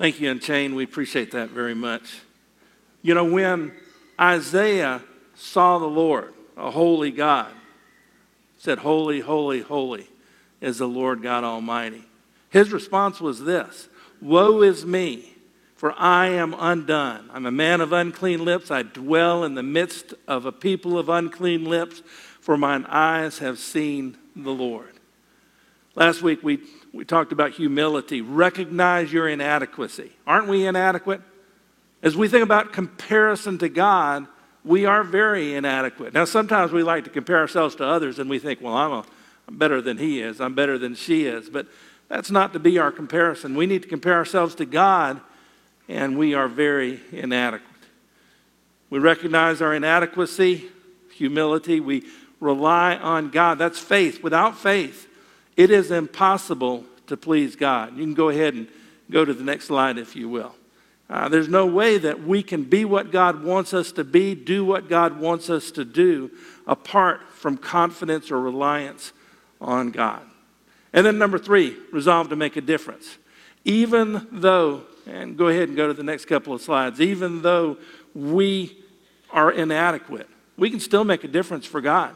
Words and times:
Thank 0.00 0.18
you, 0.18 0.30
Unchained. 0.30 0.74
We 0.74 0.84
appreciate 0.84 1.32
that 1.32 1.50
very 1.50 1.74
much. 1.74 2.20
You 3.02 3.12
know, 3.12 3.24
when 3.24 3.72
Isaiah 4.18 5.02
saw 5.34 5.78
the 5.78 5.84
Lord, 5.84 6.32
a 6.56 6.70
holy 6.70 7.10
God, 7.10 7.52
said, 8.56 8.78
Holy, 8.78 9.20
holy, 9.20 9.60
holy 9.60 10.08
is 10.62 10.78
the 10.78 10.88
Lord 10.88 11.22
God 11.22 11.44
Almighty. 11.44 12.06
His 12.48 12.72
response 12.72 13.20
was 13.20 13.44
this 13.44 13.90
Woe 14.22 14.62
is 14.62 14.86
me, 14.86 15.34
for 15.76 15.92
I 15.98 16.28
am 16.28 16.54
undone. 16.58 17.28
I'm 17.30 17.44
a 17.44 17.52
man 17.52 17.82
of 17.82 17.92
unclean 17.92 18.42
lips. 18.42 18.70
I 18.70 18.82
dwell 18.82 19.44
in 19.44 19.54
the 19.54 19.62
midst 19.62 20.14
of 20.26 20.46
a 20.46 20.52
people 20.52 20.98
of 20.98 21.10
unclean 21.10 21.66
lips, 21.66 22.02
for 22.40 22.56
mine 22.56 22.86
eyes 22.86 23.40
have 23.40 23.58
seen 23.58 24.16
the 24.34 24.48
Lord. 24.48 24.94
Last 25.94 26.22
week 26.22 26.42
we, 26.42 26.60
we 26.92 27.04
talked 27.04 27.32
about 27.32 27.52
humility. 27.52 28.20
Recognize 28.20 29.12
your 29.12 29.28
inadequacy. 29.28 30.12
Aren't 30.26 30.48
we 30.48 30.66
inadequate? 30.66 31.22
As 32.02 32.16
we 32.16 32.28
think 32.28 32.42
about 32.42 32.72
comparison 32.72 33.58
to 33.58 33.68
God, 33.68 34.26
we 34.64 34.86
are 34.86 35.04
very 35.04 35.54
inadequate. 35.54 36.12
Now, 36.12 36.24
sometimes 36.24 36.72
we 36.72 36.82
like 36.82 37.04
to 37.04 37.10
compare 37.10 37.38
ourselves 37.38 37.76
to 37.76 37.84
others 37.84 38.18
and 38.18 38.28
we 38.28 38.38
think, 38.38 38.60
well, 38.60 38.74
I'm, 38.74 38.92
a, 38.92 39.04
I'm 39.48 39.56
better 39.56 39.80
than 39.80 39.98
he 39.98 40.20
is, 40.20 40.40
I'm 40.40 40.54
better 40.54 40.78
than 40.78 40.94
she 40.94 41.26
is. 41.26 41.48
But 41.48 41.66
that's 42.08 42.30
not 42.30 42.52
to 42.54 42.58
be 42.58 42.78
our 42.78 42.90
comparison. 42.90 43.54
We 43.54 43.66
need 43.66 43.82
to 43.82 43.88
compare 43.88 44.14
ourselves 44.14 44.56
to 44.56 44.66
God, 44.66 45.20
and 45.88 46.18
we 46.18 46.34
are 46.34 46.48
very 46.48 47.00
inadequate. 47.12 47.68
We 48.90 48.98
recognize 48.98 49.62
our 49.62 49.72
inadequacy, 49.72 50.68
humility. 51.14 51.78
We 51.78 52.04
rely 52.40 52.96
on 52.96 53.30
God. 53.30 53.58
That's 53.58 53.78
faith. 53.78 54.22
Without 54.22 54.58
faith, 54.58 55.06
it 55.56 55.70
is 55.70 55.92
impossible 55.92 56.84
to 57.10 57.16
please 57.16 57.54
God. 57.54 57.96
You 57.96 58.02
can 58.02 58.14
go 58.14 58.30
ahead 58.30 58.54
and 58.54 58.66
go 59.10 59.24
to 59.24 59.34
the 59.34 59.44
next 59.44 59.66
slide 59.66 59.98
if 59.98 60.16
you 60.16 60.28
will. 60.28 60.54
Uh, 61.10 61.28
there's 61.28 61.48
no 61.48 61.66
way 61.66 61.98
that 61.98 62.22
we 62.22 62.42
can 62.42 62.62
be 62.62 62.84
what 62.84 63.10
God 63.10 63.42
wants 63.42 63.74
us 63.74 63.90
to 63.92 64.04
be, 64.04 64.34
do 64.36 64.64
what 64.64 64.88
God 64.88 65.18
wants 65.18 65.50
us 65.50 65.72
to 65.72 65.84
do, 65.84 66.30
apart 66.68 67.20
from 67.32 67.56
confidence 67.56 68.30
or 68.30 68.40
reliance 68.40 69.12
on 69.60 69.90
God. 69.90 70.22
And 70.92 71.04
then, 71.04 71.18
number 71.18 71.38
three, 71.38 71.76
resolve 71.92 72.28
to 72.28 72.36
make 72.36 72.56
a 72.56 72.60
difference. 72.60 73.18
Even 73.64 74.26
though, 74.30 74.84
and 75.06 75.36
go 75.36 75.48
ahead 75.48 75.68
and 75.68 75.76
go 75.76 75.88
to 75.88 75.94
the 75.94 76.04
next 76.04 76.26
couple 76.26 76.54
of 76.54 76.62
slides, 76.62 77.00
even 77.00 77.42
though 77.42 77.76
we 78.14 78.78
are 79.30 79.50
inadequate, 79.50 80.28
we 80.56 80.70
can 80.70 80.80
still 80.80 81.04
make 81.04 81.24
a 81.24 81.28
difference 81.28 81.66
for 81.66 81.80
God 81.80 82.14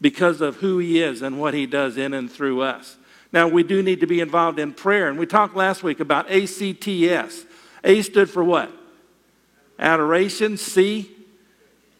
because 0.00 0.40
of 0.40 0.56
who 0.56 0.78
He 0.78 1.02
is 1.02 1.20
and 1.20 1.38
what 1.38 1.52
He 1.52 1.66
does 1.66 1.98
in 1.98 2.14
and 2.14 2.30
through 2.30 2.62
us. 2.62 2.96
Now, 3.36 3.48
we 3.48 3.64
do 3.64 3.82
need 3.82 4.00
to 4.00 4.06
be 4.06 4.20
involved 4.22 4.58
in 4.58 4.72
prayer, 4.72 5.10
and 5.10 5.18
we 5.18 5.26
talked 5.26 5.54
last 5.54 5.82
week 5.82 6.00
about 6.00 6.30
ACTS. 6.30 7.44
A 7.84 8.00
stood 8.00 8.30
for 8.30 8.42
what? 8.42 8.72
Adoration. 9.78 10.56
C, 10.56 11.10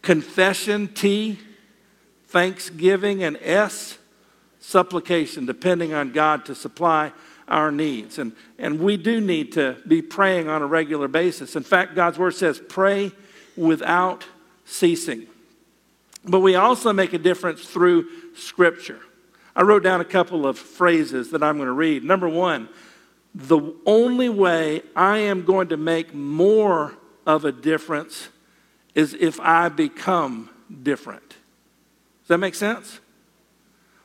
confession. 0.00 0.88
T, 0.88 1.38
thanksgiving. 2.28 3.22
And 3.22 3.36
S, 3.42 3.98
supplication, 4.60 5.44
depending 5.44 5.92
on 5.92 6.12
God 6.12 6.46
to 6.46 6.54
supply 6.54 7.12
our 7.48 7.70
needs. 7.70 8.18
And, 8.18 8.32
and 8.58 8.80
we 8.80 8.96
do 8.96 9.20
need 9.20 9.52
to 9.52 9.76
be 9.86 10.00
praying 10.00 10.48
on 10.48 10.62
a 10.62 10.66
regular 10.66 11.06
basis. 11.06 11.54
In 11.54 11.64
fact, 11.64 11.94
God's 11.94 12.18
word 12.18 12.34
says, 12.34 12.58
pray 12.66 13.12
without 13.58 14.24
ceasing. 14.64 15.26
But 16.24 16.40
we 16.40 16.54
also 16.54 16.94
make 16.94 17.12
a 17.12 17.18
difference 17.18 17.60
through 17.60 18.08
Scripture. 18.36 19.00
I 19.56 19.62
wrote 19.62 19.82
down 19.82 20.02
a 20.02 20.04
couple 20.04 20.46
of 20.46 20.58
phrases 20.58 21.30
that 21.30 21.42
I'm 21.42 21.56
going 21.56 21.66
to 21.66 21.72
read. 21.72 22.04
Number 22.04 22.28
one, 22.28 22.68
the 23.34 23.74
only 23.86 24.28
way 24.28 24.82
I 24.94 25.18
am 25.18 25.46
going 25.46 25.68
to 25.68 25.78
make 25.78 26.12
more 26.12 26.94
of 27.26 27.46
a 27.46 27.52
difference 27.52 28.28
is 28.94 29.14
if 29.14 29.40
I 29.40 29.70
become 29.70 30.50
different. 30.82 31.28
Does 31.30 32.28
that 32.28 32.38
make 32.38 32.54
sense? 32.54 33.00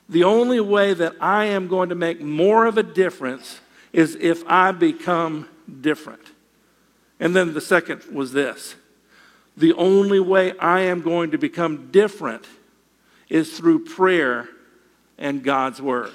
The 0.08 0.24
only 0.24 0.60
way 0.60 0.94
that 0.94 1.14
I 1.20 1.46
am 1.46 1.68
going 1.68 1.90
to 1.90 1.94
make 1.94 2.20
more 2.20 2.64
of 2.64 2.78
a 2.78 2.82
difference 2.82 3.60
is 3.92 4.16
if 4.20 4.42
I 4.46 4.72
become 4.72 5.48
different. 5.82 6.22
And 7.20 7.36
then 7.36 7.52
the 7.52 7.60
second 7.60 8.04
was 8.10 8.32
this 8.32 8.74
the 9.54 9.74
only 9.74 10.18
way 10.18 10.56
I 10.58 10.80
am 10.80 11.02
going 11.02 11.32
to 11.32 11.38
become 11.38 11.90
different 11.90 12.46
is 13.28 13.56
through 13.56 13.84
prayer 13.84 14.48
and 15.22 15.42
God's 15.42 15.80
Word. 15.80 16.10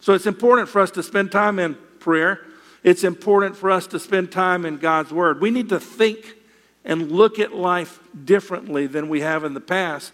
So 0.00 0.14
it's 0.14 0.26
important 0.26 0.68
for 0.70 0.80
us 0.80 0.92
to 0.92 1.02
spend 1.02 1.30
time 1.32 1.58
in 1.58 1.76
prayer. 1.98 2.40
It's 2.82 3.04
important 3.04 3.56
for 3.56 3.70
us 3.70 3.86
to 3.88 3.98
spend 3.98 4.32
time 4.32 4.64
in 4.64 4.78
God's 4.78 5.12
Word. 5.12 5.40
We 5.40 5.50
need 5.50 5.68
to 5.68 5.80
think 5.80 6.36
and 6.84 7.10
look 7.10 7.38
at 7.38 7.54
life 7.54 7.98
differently 8.24 8.86
than 8.86 9.08
we 9.08 9.20
have 9.20 9.44
in 9.44 9.52
the 9.52 9.60
past 9.60 10.12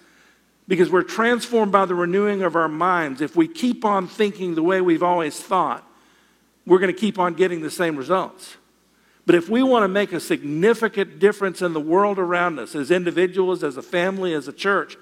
because 0.66 0.90
we're 0.90 1.02
transformed 1.02 1.70
by 1.70 1.84
the 1.84 1.94
renewing 1.94 2.42
of 2.42 2.56
our 2.56 2.68
minds. 2.68 3.20
If 3.20 3.36
we 3.36 3.46
keep 3.46 3.84
on 3.84 4.08
thinking 4.08 4.54
the 4.54 4.62
way 4.62 4.80
we've 4.80 5.02
always 5.02 5.38
thought, 5.38 5.86
we're 6.66 6.78
going 6.78 6.92
to 6.92 7.00
keep 7.00 7.18
on 7.18 7.34
getting 7.34 7.60
the 7.60 7.70
same 7.70 7.96
results. 7.96 8.56
But 9.26 9.34
if 9.34 9.50
we 9.50 9.62
want 9.62 9.84
to 9.84 9.88
make 9.88 10.12
a 10.12 10.20
significant 10.20 11.18
difference 11.18 11.60
in 11.60 11.74
the 11.74 11.80
world 11.80 12.18
around 12.18 12.58
us, 12.58 12.74
as 12.74 12.90
individuals, 12.90 13.62
as 13.62 13.76
a 13.76 13.82
family, 13.82 14.32
as 14.32 14.48
a 14.48 14.52
church, 14.54 14.96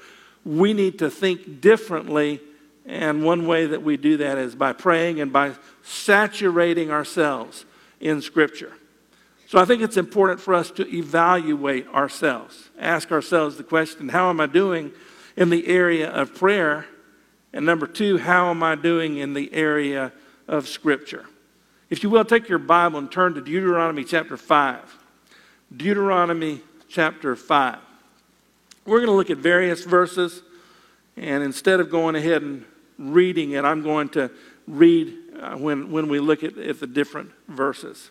we 0.45 0.73
need 0.73 0.99
to 0.99 1.11
think 1.11 1.61
differently 1.61 2.41
and 2.87 3.25
one 3.25 3.47
way 3.47 3.67
that 3.67 3.83
we 3.83 3.97
do 3.97 4.17
that 4.19 4.39
is 4.39 4.55
by 4.55 4.73
praying 4.73 5.21
and 5.21 5.33
by 5.33 5.53
saturating 5.83 6.91
ourselves 6.91 7.65
in 8.01 8.23
Scripture. 8.23 8.73
So 9.49 9.59
I 9.59 9.65
think 9.65 9.83
it's 9.83 9.97
important 9.97 10.41
for 10.41 10.55
us 10.55 10.71
to 10.73 10.89
evaluate 10.95 11.87
ourselves, 11.89 12.71
ask 12.79 13.13
ourselves 13.13 13.57
the 13.57 13.65
question 13.65 14.09
how 14.09 14.31
am 14.31 14.41
I 14.41 14.47
doing 14.47 14.93
in 15.37 15.51
the 15.51 15.67
area 15.67 16.11
of 16.11 16.35
prayer? 16.35 16.87
And 17.53 17.65
number 17.65 17.87
two, 17.87 18.19
how 18.19 18.51
am 18.51 18.63
I 18.63 18.75
doing 18.75 19.19
in 19.19 19.35
the 19.35 19.53
area 19.53 20.13
of 20.47 20.69
Scripture? 20.69 21.27
If 21.89 22.03
you 22.03 22.11
will, 22.11 22.25
take 22.25 22.49
your 22.49 22.59
Bible 22.59 22.99
and 22.99 23.11
turn 23.11 23.35
to 23.35 23.41
Deuteronomy 23.41 24.05
chapter 24.05 24.37
5. 24.37 24.99
Deuteronomy 25.75 26.61
chapter 26.89 27.37
5. 27.37 27.79
We're 28.85 28.99
going 28.99 29.09
to 29.09 29.13
look 29.13 29.31
at 29.31 29.39
various 29.39 29.85
verses, 29.85 30.43
and 31.17 31.43
instead 31.43 31.81
of 31.81 31.91
going 31.91 32.15
ahead 32.17 32.43
and 32.43 32.65
reading 32.99 33.53
it, 33.53 33.65
I'm 33.65 33.83
going 33.83 34.09
to 34.11 34.31
read 34.67 35.15
uh, 35.41 35.57
when, 35.57 35.91
when 35.91 36.09
we 36.09 36.21
look 36.21 36.43
at, 36.43 36.57
at 36.59 36.81
the 36.81 36.87
different 36.87 37.31
verses. 37.49 38.11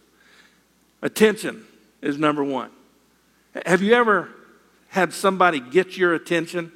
Attention 1.02 1.66
is 2.02 2.18
number 2.18 2.44
one. 2.44 2.72
Have 3.66 3.82
you 3.82 3.94
ever 3.94 4.30
had 4.90 5.14
somebody 5.14 5.60
get 5.60 5.98
your 5.98 6.14
attention? 6.14 6.72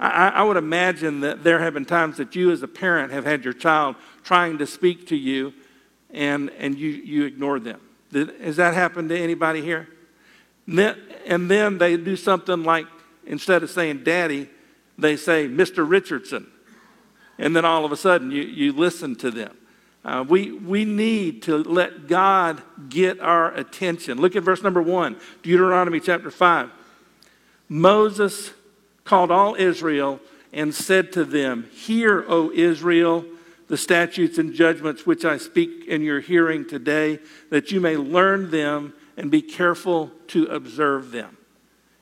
I, 0.00 0.28
I, 0.28 0.42
would 0.42 0.56
imagine 0.56 1.20
that 1.20 1.42
there 1.42 1.58
have 1.58 1.74
been 1.74 1.84
times 1.84 2.18
that 2.18 2.36
you, 2.36 2.52
as 2.52 2.62
a 2.62 2.68
parent, 2.68 3.12
have 3.12 3.24
had 3.24 3.44
your 3.44 3.52
child 3.52 3.96
trying 4.22 4.58
to 4.58 4.66
speak 4.66 5.08
to 5.08 5.16
you 5.16 5.52
and, 6.10 6.50
and 6.58 6.78
you, 6.78 6.90
you 6.90 7.24
ignored 7.24 7.64
them. 7.64 7.80
Did, 8.12 8.40
has 8.40 8.56
that 8.56 8.74
happened 8.74 9.08
to 9.08 9.18
anybody 9.18 9.60
here? 9.60 9.88
And 10.66 10.78
then, 10.78 10.96
and 11.26 11.50
then 11.50 11.78
they 11.78 11.96
do 11.96 12.14
something 12.16 12.62
like, 12.62 12.86
instead 13.26 13.62
of 13.62 13.70
saying 13.70 14.04
daddy, 14.04 14.48
they 14.96 15.16
say 15.16 15.48
Mr. 15.48 15.88
Richardson 15.88 16.46
and 17.38 17.54
then 17.54 17.64
all 17.64 17.84
of 17.84 17.92
a 17.92 17.96
sudden 17.96 18.30
you, 18.30 18.42
you 18.42 18.72
listen 18.72 19.14
to 19.16 19.30
them. 19.30 19.56
Uh, 20.04 20.24
we, 20.26 20.52
we 20.52 20.84
need 20.84 21.42
to 21.42 21.58
let 21.58 22.06
God 22.06 22.62
get 22.88 23.20
our 23.20 23.52
attention. 23.54 24.18
Look 24.18 24.36
at 24.36 24.42
verse 24.42 24.62
number 24.62 24.80
one, 24.80 25.16
Deuteronomy 25.42 26.00
chapter 26.00 26.30
5. 26.30 26.70
Moses 27.68 28.52
called 29.04 29.30
all 29.30 29.54
Israel 29.54 30.20
and 30.52 30.74
said 30.74 31.12
to 31.12 31.24
them, 31.24 31.68
Hear, 31.72 32.24
O 32.28 32.50
Israel, 32.52 33.24
the 33.68 33.76
statutes 33.76 34.38
and 34.38 34.54
judgments 34.54 35.04
which 35.04 35.24
I 35.24 35.36
speak 35.36 35.86
in 35.86 36.02
your 36.02 36.20
hearing 36.20 36.66
today, 36.66 37.18
that 37.50 37.70
you 37.70 37.80
may 37.80 37.96
learn 37.96 38.50
them 38.50 38.94
and 39.16 39.30
be 39.30 39.42
careful 39.42 40.10
to 40.28 40.46
observe 40.46 41.10
them. 41.10 41.36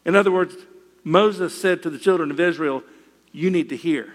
In 0.04 0.14
other 0.14 0.30
words, 0.30 0.54
Moses 1.02 1.60
said 1.60 1.82
to 1.82 1.90
the 1.90 1.98
children 1.98 2.30
of 2.30 2.38
Israel, 2.38 2.82
You 3.32 3.50
need 3.50 3.68
to 3.70 3.76
hear. 3.76 4.14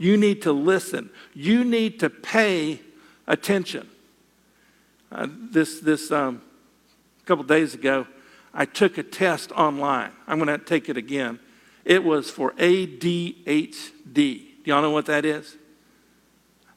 You 0.00 0.16
need 0.16 0.40
to 0.42 0.52
listen. 0.52 1.10
You 1.34 1.62
need 1.62 2.00
to 2.00 2.08
pay 2.08 2.80
attention. 3.26 3.86
Uh, 5.12 5.26
this 5.28 5.78
this 5.80 6.10
um, 6.10 6.40
couple 7.26 7.44
days 7.44 7.74
ago, 7.74 8.06
I 8.54 8.64
took 8.64 8.96
a 8.96 9.02
test 9.02 9.52
online. 9.52 10.12
I'm 10.26 10.38
going 10.38 10.58
to 10.58 10.64
take 10.64 10.88
it 10.88 10.96
again. 10.96 11.38
It 11.84 12.02
was 12.02 12.30
for 12.30 12.52
ADHD. 12.52 13.84
Do 14.14 14.42
y'all 14.64 14.80
know 14.80 14.90
what 14.90 15.04
that 15.04 15.26
is? 15.26 15.58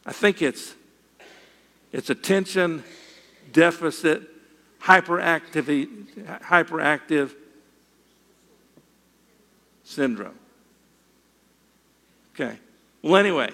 I 0.05 0.11
think 0.11 0.41
it's 0.41 0.75
it's 1.93 2.09
attention 2.09 2.83
deficit 3.53 4.23
hyperactivity 4.81 6.41
hyperactive 6.41 7.35
syndrome. 9.85 10.37
Okay. 12.35 12.57
Well, 13.03 13.17
anyway, 13.17 13.51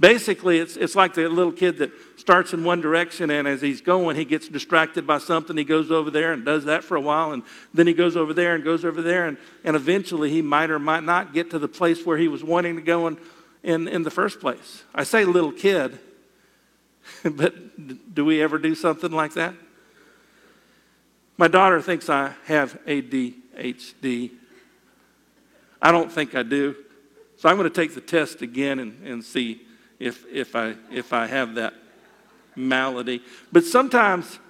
Basically, 0.00 0.58
it's, 0.58 0.76
it's 0.76 0.94
like 0.94 1.14
the 1.14 1.28
little 1.28 1.50
kid 1.50 1.78
that 1.78 1.90
starts 2.16 2.52
in 2.52 2.62
one 2.62 2.80
direction, 2.80 3.30
and 3.30 3.48
as 3.48 3.60
he's 3.60 3.80
going, 3.80 4.14
he 4.14 4.24
gets 4.24 4.46
distracted 4.46 5.08
by 5.08 5.18
something. 5.18 5.56
He 5.56 5.64
goes 5.64 5.90
over 5.90 6.08
there 6.08 6.32
and 6.32 6.44
does 6.44 6.66
that 6.66 6.84
for 6.84 6.96
a 6.96 7.00
while, 7.00 7.32
and 7.32 7.42
then 7.74 7.88
he 7.88 7.92
goes 7.92 8.16
over 8.16 8.32
there 8.32 8.54
and 8.54 8.62
goes 8.62 8.84
over 8.84 9.02
there, 9.02 9.26
and, 9.26 9.36
and 9.64 9.74
eventually 9.74 10.30
he 10.30 10.40
might 10.40 10.70
or 10.70 10.78
might 10.78 11.02
not 11.02 11.34
get 11.34 11.50
to 11.50 11.58
the 11.58 11.66
place 11.66 12.06
where 12.06 12.16
he 12.16 12.28
was 12.28 12.44
wanting 12.44 12.76
to 12.76 12.82
go 12.82 13.08
in, 13.08 13.18
in, 13.64 13.88
in 13.88 14.02
the 14.04 14.10
first 14.10 14.38
place. 14.38 14.84
I 14.94 15.02
say 15.02 15.24
little 15.24 15.50
kid, 15.50 15.98
but 17.24 18.14
do 18.14 18.24
we 18.24 18.40
ever 18.40 18.56
do 18.58 18.76
something 18.76 19.10
like 19.10 19.34
that? 19.34 19.54
My 21.36 21.48
daughter 21.48 21.82
thinks 21.82 22.08
I 22.08 22.34
have 22.44 22.78
ADHD. 22.84 24.30
I 25.82 25.90
don't 25.90 26.10
think 26.10 26.36
I 26.36 26.44
do. 26.44 26.76
So 27.38 27.48
I'm 27.48 27.56
going 27.56 27.70
to 27.70 27.74
take 27.74 27.94
the 27.94 28.00
test 28.00 28.42
again 28.42 28.80
and, 28.80 29.06
and 29.06 29.24
see 29.24 29.62
if, 30.00 30.26
if, 30.26 30.56
I, 30.56 30.74
if 30.90 31.12
I 31.12 31.26
have 31.26 31.54
that 31.54 31.72
malady. 32.56 33.22
But 33.52 33.64
sometimes 33.64 34.40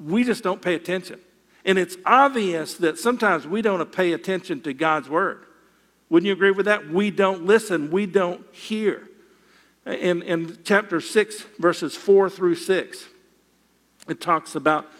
we 0.00 0.24
just 0.24 0.42
don't 0.42 0.62
pay 0.62 0.74
attention. 0.74 1.20
And 1.66 1.78
it's 1.78 1.96
obvious 2.06 2.74
that 2.74 2.98
sometimes 2.98 3.46
we 3.46 3.60
don't 3.60 3.92
pay 3.92 4.14
attention 4.14 4.62
to 4.62 4.72
God's 4.72 5.10
word. 5.10 5.44
Wouldn't 6.08 6.26
you 6.26 6.32
agree 6.32 6.50
with 6.50 6.66
that? 6.66 6.88
We 6.88 7.10
don't 7.10 7.44
listen, 7.44 7.90
we 7.90 8.06
don't 8.06 8.42
hear. 8.50 9.08
In, 9.84 10.22
in 10.22 10.58
chapter 10.64 11.02
6, 11.02 11.42
verses 11.58 11.94
4 11.96 12.30
through 12.30 12.54
6, 12.54 13.06
it 14.08 14.20
talks 14.22 14.54
about 14.54 14.90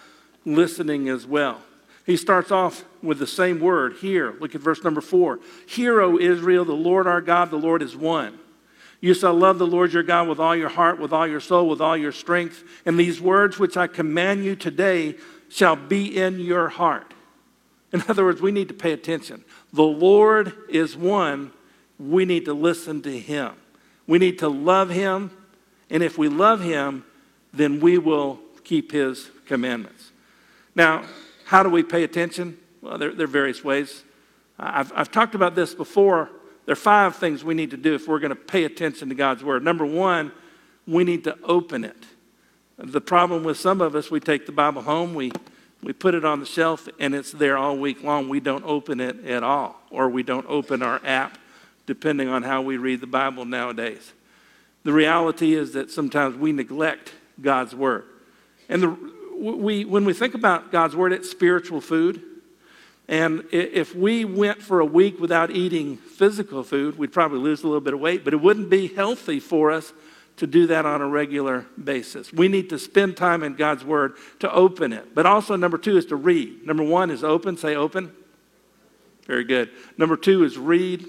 listening 0.44 1.08
as 1.08 1.26
well. 1.26 1.62
He 2.04 2.16
starts 2.16 2.50
off 2.50 2.84
with 3.02 3.18
the 3.18 3.26
same 3.26 3.60
word, 3.60 3.94
here. 4.00 4.34
Look 4.40 4.54
at 4.54 4.60
verse 4.60 4.82
number 4.82 5.00
4. 5.00 5.38
Hear, 5.66 6.00
O 6.00 6.18
Israel, 6.18 6.64
the 6.64 6.72
Lord 6.72 7.06
our 7.06 7.20
God, 7.20 7.50
the 7.50 7.56
Lord 7.56 7.82
is 7.82 7.96
one. 7.96 8.38
You 9.00 9.14
shall 9.14 9.34
love 9.34 9.58
the 9.58 9.66
Lord 9.66 9.92
your 9.92 10.04
God 10.04 10.28
with 10.28 10.38
all 10.38 10.54
your 10.54 10.68
heart, 10.68 11.00
with 11.00 11.12
all 11.12 11.26
your 11.26 11.40
soul, 11.40 11.68
with 11.68 11.80
all 11.80 11.96
your 11.96 12.12
strength. 12.12 12.62
And 12.86 12.98
these 12.98 13.20
words 13.20 13.58
which 13.58 13.76
I 13.76 13.88
command 13.88 14.44
you 14.44 14.54
today 14.54 15.16
shall 15.48 15.76
be 15.76 16.16
in 16.16 16.38
your 16.38 16.68
heart. 16.68 17.12
In 17.92 18.02
other 18.08 18.24
words, 18.24 18.40
we 18.40 18.52
need 18.52 18.68
to 18.68 18.74
pay 18.74 18.92
attention. 18.92 19.44
The 19.72 19.82
Lord 19.82 20.54
is 20.68 20.96
one. 20.96 21.52
We 21.98 22.24
need 22.24 22.44
to 22.46 22.54
listen 22.54 23.02
to 23.02 23.18
him. 23.18 23.54
We 24.06 24.18
need 24.18 24.38
to 24.40 24.48
love 24.48 24.90
him. 24.90 25.30
And 25.90 26.02
if 26.02 26.16
we 26.16 26.28
love 26.28 26.60
him, 26.60 27.04
then 27.52 27.80
we 27.80 27.98
will 27.98 28.40
keep 28.64 28.92
his 28.92 29.30
commandments. 29.46 30.12
Now, 30.74 31.04
how 31.52 31.62
do 31.62 31.68
we 31.68 31.82
pay 31.82 32.02
attention? 32.02 32.56
Well, 32.80 32.96
there, 32.96 33.12
there 33.14 33.24
are 33.24 33.28
various 33.28 33.62
ways. 33.62 34.04
I've, 34.58 34.90
I've 34.96 35.10
talked 35.10 35.34
about 35.34 35.54
this 35.54 35.74
before 35.74 36.30
there 36.64 36.72
are 36.72 36.76
five 36.76 37.16
things 37.16 37.44
we 37.44 37.52
need 37.52 37.72
to 37.72 37.76
do 37.76 37.94
if 37.94 38.08
we're 38.08 38.20
going 38.20 38.30
to 38.30 38.34
pay 38.34 38.64
attention 38.64 39.10
to 39.10 39.14
God's 39.14 39.44
Word. 39.44 39.62
Number 39.62 39.84
one, 39.84 40.32
we 40.86 41.04
need 41.04 41.24
to 41.24 41.36
open 41.42 41.84
it. 41.84 42.06
The 42.78 43.02
problem 43.02 43.44
with 43.44 43.58
some 43.58 43.82
of 43.82 43.94
us, 43.94 44.10
we 44.10 44.18
take 44.18 44.46
the 44.46 44.52
Bible 44.52 44.80
home, 44.80 45.14
we, 45.14 45.30
we 45.82 45.92
put 45.92 46.14
it 46.14 46.24
on 46.24 46.40
the 46.40 46.46
shelf, 46.46 46.88
and 46.98 47.14
it's 47.14 47.32
there 47.32 47.58
all 47.58 47.76
week 47.76 48.02
long. 48.02 48.30
We 48.30 48.40
don't 48.40 48.64
open 48.64 48.98
it 48.98 49.22
at 49.26 49.42
all, 49.42 49.78
or 49.90 50.08
we 50.08 50.22
don't 50.22 50.46
open 50.48 50.82
our 50.82 51.02
app, 51.04 51.36
depending 51.84 52.28
on 52.28 52.44
how 52.44 52.62
we 52.62 52.78
read 52.78 53.02
the 53.02 53.06
Bible 53.06 53.44
nowadays. 53.44 54.14
The 54.84 54.92
reality 54.94 55.52
is 55.52 55.72
that 55.74 55.90
sometimes 55.90 56.34
we 56.34 56.50
neglect 56.52 57.12
God's 57.42 57.74
Word. 57.74 58.06
And 58.70 58.82
the, 58.82 59.11
we, 59.42 59.84
when 59.84 60.04
we 60.04 60.12
think 60.12 60.34
about 60.34 60.70
God's 60.70 60.94
Word, 60.94 61.12
it's 61.12 61.28
spiritual 61.28 61.80
food. 61.80 62.22
And 63.08 63.44
if 63.50 63.94
we 63.94 64.24
went 64.24 64.62
for 64.62 64.78
a 64.80 64.84
week 64.86 65.18
without 65.18 65.50
eating 65.50 65.96
physical 65.96 66.62
food, 66.62 66.96
we'd 66.96 67.12
probably 67.12 67.40
lose 67.40 67.62
a 67.62 67.66
little 67.66 67.80
bit 67.80 67.92
of 67.92 68.00
weight, 68.00 68.24
but 68.24 68.32
it 68.32 68.40
wouldn't 68.40 68.70
be 68.70 68.86
healthy 68.86 69.40
for 69.40 69.72
us 69.72 69.92
to 70.36 70.46
do 70.46 70.68
that 70.68 70.86
on 70.86 71.02
a 71.02 71.08
regular 71.08 71.66
basis. 71.82 72.32
We 72.32 72.48
need 72.48 72.70
to 72.70 72.78
spend 72.78 73.16
time 73.16 73.42
in 73.42 73.54
God's 73.54 73.84
Word 73.84 74.14
to 74.38 74.52
open 74.52 74.92
it. 74.92 75.14
But 75.14 75.26
also, 75.26 75.56
number 75.56 75.76
two 75.76 75.96
is 75.96 76.06
to 76.06 76.16
read. 76.16 76.64
Number 76.64 76.84
one 76.84 77.10
is 77.10 77.24
open. 77.24 77.56
Say 77.56 77.74
open. 77.74 78.12
Very 79.26 79.44
good. 79.44 79.70
Number 79.98 80.16
two 80.16 80.44
is 80.44 80.56
read. 80.56 81.04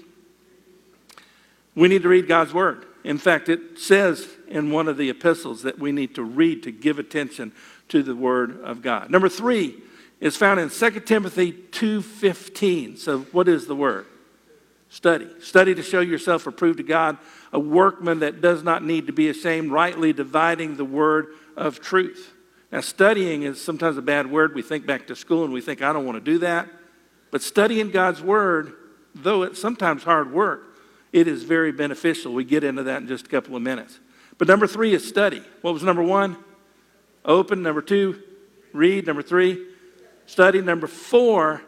We 1.74 1.88
need 1.88 2.02
to 2.02 2.08
read 2.08 2.26
God's 2.26 2.52
Word. 2.52 2.84
In 3.04 3.18
fact, 3.18 3.48
it 3.48 3.78
says 3.78 4.26
in 4.48 4.70
one 4.70 4.88
of 4.88 4.96
the 4.96 5.10
epistles 5.10 5.62
that 5.62 5.78
we 5.78 5.92
need 5.92 6.14
to 6.14 6.22
read 6.22 6.62
to 6.64 6.72
give 6.72 6.98
attention 6.98 7.52
to 7.88 8.02
the 8.02 8.14
Word 8.14 8.60
of 8.62 8.82
God. 8.82 9.10
Number 9.10 9.28
three, 9.28 9.82
is 10.20 10.36
found 10.36 10.58
in 10.58 10.70
2 10.70 11.06
Timothy 11.06 11.52
2:15. 11.52 12.96
So 12.96 13.20
what 13.32 13.46
is 13.46 13.66
the 13.66 13.76
word? 13.76 14.06
Study. 14.88 15.28
Study 15.40 15.74
to 15.74 15.82
show 15.82 16.00
yourself 16.00 16.46
approved 16.46 16.78
to 16.78 16.82
God, 16.82 17.18
a 17.52 17.58
workman 17.58 18.20
that 18.20 18.40
does 18.40 18.62
not 18.62 18.82
need 18.82 19.06
to 19.06 19.12
be 19.12 19.28
ashamed, 19.28 19.70
rightly 19.70 20.12
dividing 20.12 20.76
the 20.76 20.84
word 20.84 21.34
of 21.56 21.80
truth. 21.80 22.32
Now, 22.72 22.80
studying 22.80 23.42
is 23.42 23.60
sometimes 23.60 23.98
a 23.98 24.02
bad 24.02 24.30
word. 24.30 24.54
We 24.54 24.62
think 24.62 24.86
back 24.86 25.06
to 25.08 25.16
school 25.16 25.44
and 25.44 25.52
we 25.52 25.60
think, 25.60 25.82
I 25.82 25.92
don't 25.92 26.06
want 26.06 26.16
to 26.16 26.32
do 26.32 26.38
that. 26.38 26.68
But 27.30 27.42
studying 27.42 27.90
God's 27.90 28.22
word, 28.22 28.72
though 29.14 29.42
it's 29.42 29.60
sometimes 29.60 30.04
hard 30.04 30.32
work, 30.32 30.78
it 31.12 31.28
is 31.28 31.42
very 31.42 31.70
beneficial. 31.70 32.32
We 32.32 32.44
get 32.44 32.64
into 32.64 32.82
that 32.84 33.02
in 33.02 33.08
just 33.08 33.26
a 33.26 33.28
couple 33.28 33.54
of 33.56 33.62
minutes. 33.62 34.00
But 34.38 34.48
number 34.48 34.66
three 34.66 34.94
is 34.94 35.06
study. 35.06 35.42
What 35.60 35.74
was 35.74 35.82
number 35.82 36.02
one? 36.02 36.36
Open. 37.24 37.62
Number 37.62 37.82
two, 37.82 38.22
read. 38.72 39.06
Number 39.06 39.22
three, 39.22 39.66
Study 40.26 40.60
number 40.60 40.86
four 40.86 41.62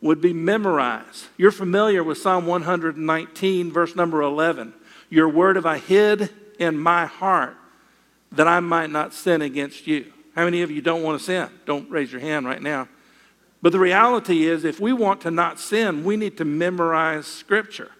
would 0.00 0.20
be 0.20 0.32
memorize. 0.32 1.28
You're 1.36 1.50
familiar 1.50 2.02
with 2.02 2.18
Psalm 2.18 2.46
119, 2.46 3.72
verse 3.72 3.96
number 3.96 4.22
11. 4.22 4.72
Your 5.10 5.28
word 5.28 5.56
have 5.56 5.66
I 5.66 5.78
hid 5.78 6.30
in 6.58 6.78
my 6.78 7.06
heart 7.06 7.56
that 8.32 8.46
I 8.46 8.60
might 8.60 8.90
not 8.90 9.12
sin 9.12 9.42
against 9.42 9.86
you. 9.86 10.12
How 10.34 10.44
many 10.44 10.62
of 10.62 10.70
you 10.70 10.80
don't 10.80 11.02
want 11.02 11.18
to 11.18 11.24
sin? 11.24 11.48
Don't 11.66 11.90
raise 11.90 12.12
your 12.12 12.20
hand 12.20 12.46
right 12.46 12.62
now. 12.62 12.88
But 13.60 13.72
the 13.72 13.78
reality 13.78 14.46
is, 14.46 14.64
if 14.64 14.78
we 14.78 14.92
want 14.92 15.22
to 15.22 15.30
not 15.30 15.58
sin, 15.58 16.04
we 16.04 16.16
need 16.16 16.36
to 16.36 16.44
memorize 16.44 17.26
Scripture. 17.26 17.90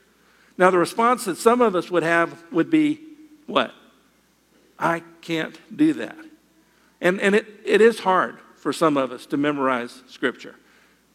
Now, 0.57 0.71
the 0.71 0.79
response 0.79 1.25
that 1.25 1.37
some 1.37 1.61
of 1.61 1.75
us 1.75 1.91
would 1.91 2.05
have 2.05 2.45
would 2.53 2.71
be, 2.71 3.01
What? 3.47 3.73
I 4.79 5.03
can't 5.21 5.59
do 5.77 5.95
that. 5.95 6.17
And, 7.01 7.21
and 7.21 7.35
it, 7.35 7.47
it 7.65 7.81
is 7.81 8.01
hard 8.01 8.39
for 8.57 8.73
some 8.73 8.97
of 8.97 9.13
us 9.13 9.27
to 9.27 9.37
memorize 9.37 10.03
Scripture. 10.09 10.57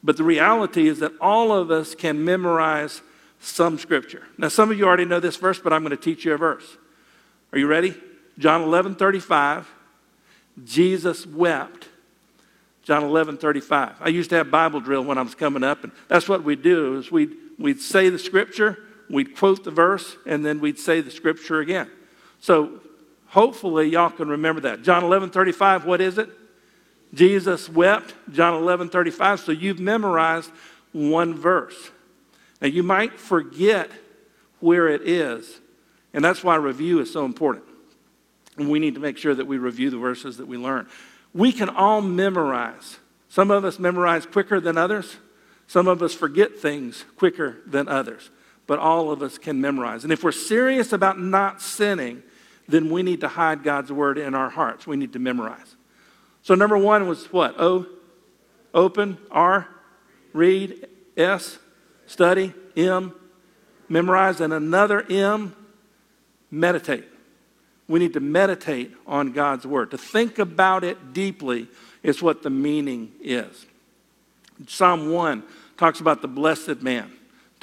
But 0.03 0.17
the 0.17 0.23
reality 0.23 0.87
is 0.87 0.99
that 0.99 1.11
all 1.21 1.51
of 1.51 1.71
us 1.71 1.95
can 1.95 2.23
memorize 2.23 3.01
some 3.39 3.77
Scripture. 3.77 4.23
Now, 4.37 4.47
some 4.47 4.71
of 4.71 4.77
you 4.77 4.85
already 4.85 5.05
know 5.05 5.19
this 5.19 5.37
verse, 5.37 5.59
but 5.59 5.73
I'm 5.73 5.81
going 5.81 5.95
to 5.95 6.01
teach 6.01 6.25
you 6.25 6.33
a 6.33 6.37
verse. 6.37 6.77
Are 7.51 7.59
you 7.59 7.67
ready? 7.67 7.95
John 8.39 8.61
11 8.61 8.95
35. 8.95 9.69
Jesus 10.63 11.25
wept. 11.25 11.89
John 12.83 13.03
11 13.03 13.37
35. 13.37 13.95
I 14.01 14.09
used 14.09 14.29
to 14.31 14.35
have 14.37 14.51
Bible 14.51 14.79
drill 14.79 15.03
when 15.03 15.17
I 15.17 15.21
was 15.21 15.35
coming 15.35 15.63
up, 15.63 15.83
and 15.83 15.93
that's 16.07 16.27
what 16.27 16.43
we'd 16.43 16.61
do 16.61 16.97
is 16.97 17.11
we'd, 17.11 17.33
we'd 17.57 17.81
say 17.81 18.09
the 18.09 18.19
Scripture, 18.19 18.77
we'd 19.09 19.37
quote 19.37 19.63
the 19.63 19.71
verse, 19.71 20.17
and 20.25 20.45
then 20.45 20.59
we'd 20.59 20.79
say 20.79 21.01
the 21.01 21.11
Scripture 21.11 21.59
again. 21.59 21.89
So 22.39 22.81
hopefully 23.33 23.87
y'all 23.89 24.11
can 24.11 24.29
remember 24.29 24.61
that. 24.61 24.83
John 24.83 25.03
11 25.03 25.31
35, 25.31 25.85
what 25.85 25.99
is 25.99 26.17
it? 26.17 26.29
Jesus 27.13 27.67
wept, 27.67 28.13
John 28.31 28.53
11 28.61 28.89
35. 28.89 29.39
So 29.41 29.51
you've 29.51 29.79
memorized 29.79 30.51
one 30.91 31.33
verse. 31.33 31.91
Now 32.61 32.67
you 32.67 32.83
might 32.83 33.19
forget 33.19 33.91
where 34.59 34.87
it 34.87 35.07
is, 35.07 35.59
and 36.13 36.23
that's 36.23 36.43
why 36.43 36.55
review 36.55 36.99
is 36.99 37.11
so 37.11 37.25
important. 37.25 37.65
And 38.57 38.69
we 38.69 38.77
need 38.77 38.93
to 38.93 39.01
make 39.01 39.17
sure 39.17 39.33
that 39.33 39.47
we 39.47 39.57
review 39.57 39.89
the 39.89 39.97
verses 39.97 40.37
that 40.37 40.47
we 40.47 40.57
learn. 40.57 40.87
We 41.33 41.51
can 41.51 41.69
all 41.69 42.01
memorize. 42.01 42.99
Some 43.29 43.49
of 43.49 43.65
us 43.65 43.79
memorize 43.79 44.27
quicker 44.27 44.59
than 44.59 44.77
others. 44.77 45.17
Some 45.65 45.87
of 45.87 46.03
us 46.03 46.13
forget 46.13 46.59
things 46.59 47.03
quicker 47.17 47.57
than 47.65 47.87
others. 47.87 48.29
But 48.67 48.77
all 48.77 49.09
of 49.09 49.23
us 49.23 49.39
can 49.39 49.59
memorize. 49.59 50.03
And 50.03 50.13
if 50.13 50.23
we're 50.23 50.31
serious 50.31 50.93
about 50.93 51.19
not 51.19 51.63
sinning, 51.63 52.21
then 52.67 52.89
we 52.89 53.03
need 53.03 53.21
to 53.21 53.27
hide 53.27 53.63
God's 53.63 53.91
word 53.91 54.17
in 54.17 54.33
our 54.33 54.49
hearts. 54.49 54.87
We 54.87 54.95
need 54.95 55.13
to 55.13 55.19
memorize. 55.19 55.75
So 56.41 56.55
number 56.55 56.77
one 56.77 57.07
was 57.07 57.31
what? 57.31 57.59
O, 57.59 57.85
open. 58.73 59.17
R, 59.31 59.67
read. 60.33 60.87
S, 61.17 61.59
study. 62.05 62.53
M, 62.75 63.13
memorize. 63.89 64.41
And 64.41 64.53
another 64.53 65.05
M, 65.09 65.55
meditate. 66.49 67.05
We 67.87 67.99
need 67.99 68.13
to 68.13 68.19
meditate 68.19 68.93
on 69.05 69.33
God's 69.33 69.67
word. 69.67 69.91
To 69.91 69.97
think 69.97 70.39
about 70.39 70.83
it 70.83 71.13
deeply 71.13 71.67
is 72.01 72.21
what 72.21 72.43
the 72.43 72.49
meaning 72.49 73.11
is. 73.21 73.65
Psalm 74.67 75.11
1 75.11 75.43
talks 75.77 75.99
about 75.99 76.21
the 76.21 76.27
blessed 76.27 76.81
man, 76.81 77.11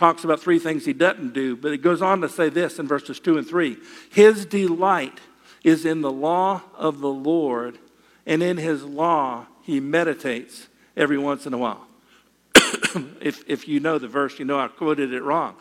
talks 0.01 0.25
about 0.25 0.41
three 0.41 0.59
things 0.59 0.87
he 0.87 0.95
doesn't 0.95 1.35
do, 1.35 1.55
but 1.55 1.73
it 1.73 1.83
goes 1.83 2.01
on 2.01 2.23
to 2.23 2.29
say 2.29 2.49
this 2.49 2.79
in 2.79 2.89
verses 2.89 3.21
2 3.21 3.37
and 3.37 3.47
3 3.47 3.77
His 4.11 4.47
delight 4.47 5.21
is 5.63 5.85
in 5.85 6.01
the 6.01 6.11
law 6.11 6.63
of 6.75 7.01
the 7.01 7.11
Lord, 7.11 7.79
and 8.25 8.43
in 8.43 8.57
his 8.57 8.83
law 8.83 9.47
he 9.63 9.79
meditates 9.79 10.69
every 10.97 11.19
once 11.19 11.47
in 11.47 11.53
a 11.53 11.59
while. 11.59 11.87
if, 13.21 13.45
if 13.47 13.69
you 13.69 13.79
know 13.79 13.99
the 13.99 14.09
verse, 14.09 14.39
you 14.39 14.47
know 14.47 14.59
I 14.59 14.69
quoted 14.69 15.13
it 15.13 15.23
wrong. 15.23 15.55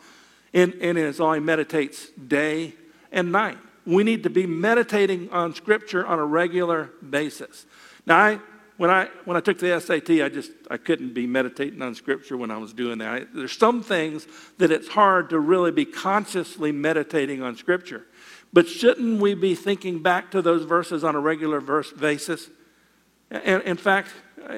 In, 0.54 0.72
in 0.74 0.96
his 0.96 1.20
law 1.20 1.34
he 1.34 1.42
meditates 1.42 2.08
day 2.12 2.74
and 3.12 3.34
night. 3.34 3.58
we 3.86 4.06
need 4.06 4.24
to 4.24 4.30
be 4.30 4.48
meditating 4.48 5.30
on 5.32 5.54
Scripture 5.54 6.08
on 6.08 6.18
a 6.18 6.26
regular 6.26 6.92
basis. 7.08 7.66
Now, 8.06 8.18
I, 8.18 8.40
when, 8.80 8.90
I, 8.90 9.10
when 9.26 9.36
I 9.36 9.42
took 9.42 9.60
the 9.60 9.78
SAT, 9.78 10.10
I 10.22 10.30
just 10.30 10.52
I 10.72 10.78
couldn't 10.78 11.14
be 11.14 11.28
meditating 11.28 11.82
on 11.82 11.94
Scripture 11.96 12.38
when 12.38 12.50
I 12.50 12.58
was 12.58 12.72
doing 12.72 13.00
that. 13.00 13.14
I, 13.14 13.26
there's 13.36 13.52
some 13.52 13.84
things 13.84 14.26
that 14.58 14.72
it's 14.72 14.88
hard 14.88 15.32
to 15.32 15.40
really 15.42 15.72
be 15.72 15.84
consciously 15.84 16.72
meditating 16.72 17.44
on 17.44 17.58
Scripture. 17.58 18.06
But 18.54 18.70
shouldn't 18.70 19.20
we 19.20 19.34
be 19.34 19.54
thinking 19.54 20.02
back 20.02 20.32
to 20.32 20.42
those 20.42 20.64
verses 20.64 21.04
on 21.04 21.14
a 21.14 21.20
regular 21.20 21.60
verse 21.60 21.92
basis? 21.92 22.50
And 23.30 23.62
in 23.64 23.76
fact, 23.76 24.12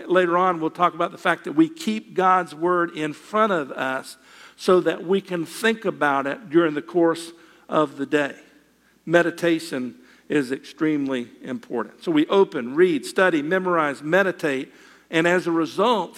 later 0.06 0.38
on, 0.38 0.62
we'll 0.62 0.70
talk 0.70 0.94
about 0.94 1.12
the 1.12 1.18
fact 1.18 1.46
that 1.46 1.54
we 1.54 1.68
keep 1.68 2.14
God's 2.14 2.54
word 2.54 2.96
in 2.96 3.14
front 3.14 3.52
of 3.52 3.72
us 3.72 4.18
so 4.56 4.82
that 4.82 5.04
we 5.04 5.20
can 5.22 5.48
think 5.48 5.84
about 5.84 6.28
it 6.28 6.52
during 6.52 6.76
the 6.76 6.84
course 6.84 7.32
of 7.68 7.98
the 7.98 8.06
day. 8.06 8.36
Meditation 9.04 9.96
is 10.32 10.54
extremely 10.54 11.28
important. 11.44 12.02
So 12.02 12.10
we 12.10 12.26
open, 12.28 12.74
read, 12.74 13.06
study, 13.06 13.42
memorize, 13.42 14.02
meditate, 14.02 14.72
and 15.10 15.28
as 15.28 15.46
a 15.46 15.52
result, 15.52 16.18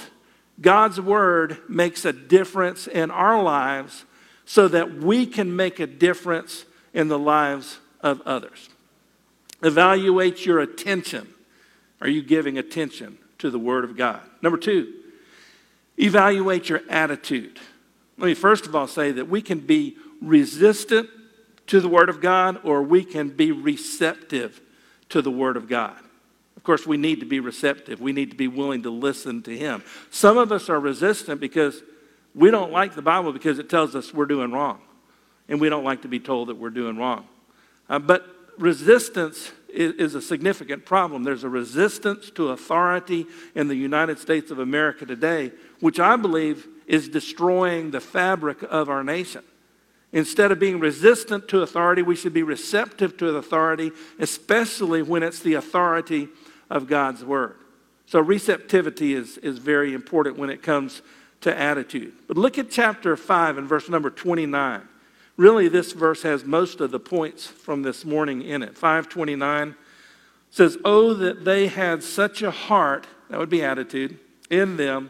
God's 0.62 1.02
word 1.02 1.58
makes 1.68 2.06
a 2.06 2.14
difference 2.14 2.86
in 2.86 3.10
our 3.10 3.42
lives 3.42 4.06
so 4.46 4.68
that 4.68 4.94
we 4.94 5.26
can 5.26 5.56
make 5.56 5.80
a 5.80 5.88
difference 5.88 6.66
in 6.94 7.08
the 7.08 7.18
lives 7.18 7.80
of 8.02 8.22
others. 8.22 8.70
Evaluate 9.64 10.46
your 10.46 10.60
attention. 10.60 11.34
Are 12.00 12.08
you 12.08 12.22
giving 12.22 12.60
attention 12.60 13.18
to 13.40 13.50
the 13.50 13.58
Word 13.58 13.84
of 13.84 13.98
God? 13.98 14.22
Number 14.44 14.60
two, 14.60 14.94
evaluate 15.98 16.70
your 16.70 16.82
attitude. 16.88 17.60
Let 18.20 18.28
me 18.28 18.36
first 18.36 18.68
of 18.68 18.76
all 18.76 18.86
say 18.86 19.12
that 19.14 19.28
we 19.28 19.42
can 19.42 19.58
be 19.60 19.98
resistant 20.22 21.10
to 21.68 21.80
the 21.80 21.90
Word 21.90 22.10
of 22.10 22.22
God 22.22 22.60
or 22.64 22.84
we 22.84 23.04
can 23.04 23.30
be 23.30 23.52
receptive 23.52 24.62
to 25.10 25.22
the 25.22 25.32
Word 25.32 25.58
of 25.58 25.68
God. 25.68 25.98
Of 26.58 26.64
course, 26.64 26.88
we 26.88 26.98
need 26.98 27.20
to 27.20 27.26
be 27.26 27.40
receptive. 27.40 28.00
We 28.00 28.14
need 28.14 28.32
to 28.32 28.38
be 28.38 28.48
willing 28.48 28.84
to 28.84 28.90
listen 28.90 29.42
to 29.44 29.58
Him. 29.58 29.84
Some 30.12 30.38
of 30.38 30.52
us 30.52 30.70
are 30.70 30.80
resistant 30.80 31.42
because 31.42 31.82
we 32.36 32.52
don't 32.52 32.72
like 32.72 32.96
the 32.96 33.02
Bible 33.02 33.34
because 33.34 33.60
it 33.60 33.70
tells 33.70 33.96
us 33.96 34.14
we're 34.14 34.26
doing 34.26 34.52
wrong 34.52 34.80
and 35.48 35.60
we 35.60 35.70
don't 35.70 35.84
like 35.84 36.02
to 36.04 36.08
be 36.08 36.20
told 36.20 36.50
that 36.50 36.56
we're 36.56 36.70
doing 36.70 36.98
wrong. 36.98 37.28
Uh, 37.90 38.00
but 38.00 38.26
resistance 38.58 39.52
is, 39.70 39.94
is, 39.96 40.16
a 40.16 40.22
significant 40.22 40.86
problem. 40.86 41.24
There's 41.24 41.44
a 41.44 41.50
resistance 41.50 42.30
to 42.32 42.50
authority 42.50 43.26
in 43.56 43.68
the 43.68 43.76
United 43.76 44.20
States 44.20 44.52
of 44.52 44.60
America 44.60 45.06
today, 45.06 45.52
which 45.80 46.00
I 46.00 46.16
believe 46.16 46.68
is 46.88 47.10
destroying 47.10 47.92
the 47.92 48.00
fabric 48.00 48.64
of 48.64 48.90
our 48.90 49.04
nation. 49.04 49.44
Instead 50.14 50.52
of 50.52 50.60
being 50.60 50.80
resistant 50.80 51.48
to 51.48 51.62
authority, 51.62 52.04
we 52.04 52.16
should 52.16 52.34
be 52.34 52.44
receptive 52.44 53.18
to 53.18 53.36
authority, 53.36 53.92
especially 54.20 55.02
when 55.02 55.24
it's 55.24 55.40
the 55.40 55.56
authority 55.56 56.30
of 56.70 56.88
God's 56.88 57.26
Word. 57.26 57.56
So, 58.06 58.20
receptivity 58.20 59.16
is, 59.16 59.40
is 59.40 59.58
very 59.58 59.94
important 59.94 60.38
when 60.38 60.52
it 60.52 60.62
comes 60.62 61.02
to 61.42 61.58
attitude. 61.58 62.14
But 62.28 62.38
look 62.38 62.60
at 62.60 62.70
chapter 62.70 63.18
5 63.18 63.58
and 63.58 63.68
verse 63.68 63.90
number 63.90 64.12
29. 64.12 64.88
Really, 65.36 65.68
this 65.68 65.94
verse 65.94 66.22
has 66.22 66.46
most 66.46 66.80
of 66.80 66.92
the 66.92 67.00
points 67.00 67.48
from 67.48 67.82
this 67.82 68.06
morning 68.06 68.44
in 68.44 68.62
it. 68.62 68.78
529 68.78 69.76
says, 70.52 70.78
Oh, 70.86 71.16
that 71.16 71.44
they 71.44 71.68
had 71.68 72.04
such 72.04 72.44
a 72.44 72.52
heart, 72.52 73.08
that 73.30 73.40
would 73.40 73.50
be 73.50 73.64
attitude, 73.64 74.20
in 74.52 74.78
them, 74.78 75.10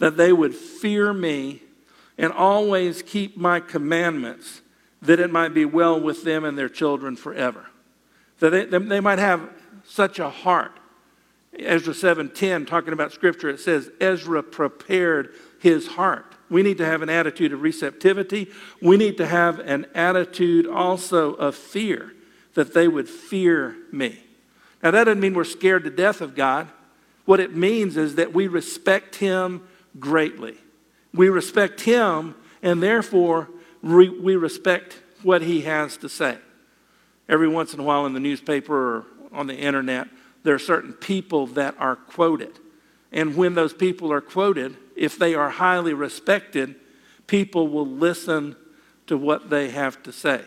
that 0.00 0.16
they 0.16 0.32
would 0.32 0.56
fear 0.56 1.12
me 1.12 1.62
and 2.18 2.32
always 2.32 3.02
keep 3.02 3.36
my 3.36 3.60
commandments, 3.60 4.62
that 5.02 5.20
it 5.20 5.30
might 5.30 5.54
be 5.54 5.64
well 5.64 6.00
with 6.00 6.24
them 6.24 6.44
and 6.44 6.56
their 6.56 6.68
children 6.68 7.16
forever. 7.16 7.66
That 8.40 8.50
they, 8.50 8.64
they 8.64 9.00
might 9.00 9.18
have 9.18 9.48
such 9.84 10.18
a 10.18 10.30
heart. 10.30 10.72
Ezra 11.58 11.94
7:10 11.94 12.66
talking 12.66 12.92
about 12.92 13.12
scripture 13.12 13.48
it 13.48 13.60
says 13.60 13.90
Ezra 13.98 14.42
prepared 14.42 15.34
his 15.58 15.86
heart 15.86 16.36
we 16.48 16.62
need 16.62 16.78
to 16.78 16.86
have 16.86 17.02
an 17.02 17.08
attitude 17.08 17.52
of 17.52 17.62
receptivity. 17.62 18.50
We 18.80 18.96
need 18.96 19.16
to 19.18 19.26
have 19.26 19.58
an 19.58 19.86
attitude 19.94 20.66
also 20.66 21.34
of 21.34 21.54
fear, 21.54 22.12
that 22.54 22.74
they 22.74 22.88
would 22.88 23.08
fear 23.08 23.76
me. 23.92 24.22
Now, 24.82 24.92
that 24.92 25.04
doesn't 25.04 25.20
mean 25.20 25.34
we're 25.34 25.44
scared 25.44 25.84
to 25.84 25.90
death 25.90 26.20
of 26.20 26.34
God. 26.34 26.68
What 27.24 27.40
it 27.40 27.56
means 27.56 27.96
is 27.96 28.14
that 28.16 28.32
we 28.32 28.46
respect 28.46 29.16
Him 29.16 29.66
greatly. 29.98 30.56
We 31.16 31.28
respect 31.28 31.80
Him, 31.80 32.34
and 32.62 32.82
therefore 32.82 33.48
we 33.82 34.36
respect 34.36 35.00
what 35.22 35.42
He 35.42 35.62
has 35.62 35.96
to 35.98 36.08
say. 36.08 36.38
Every 37.28 37.48
once 37.48 37.74
in 37.74 37.80
a 37.80 37.82
while 37.82 38.06
in 38.06 38.12
the 38.12 38.20
newspaper 38.20 38.98
or 38.98 39.06
on 39.32 39.46
the 39.46 39.56
internet, 39.56 40.08
there 40.44 40.54
are 40.54 40.60
certain 40.60 40.92
people 40.92 41.48
that 41.48 41.74
are 41.78 41.96
quoted. 41.96 42.58
And 43.10 43.36
when 43.36 43.54
those 43.54 43.72
people 43.72 44.12
are 44.12 44.20
quoted, 44.20 44.76
if 44.94 45.18
they 45.18 45.34
are 45.34 45.50
highly 45.50 45.94
respected, 45.94 46.76
people 47.26 47.68
will 47.68 47.86
listen 47.86 48.56
to 49.06 49.16
what 49.16 49.50
they 49.50 49.70
have 49.70 50.02
to 50.04 50.12
say. 50.12 50.42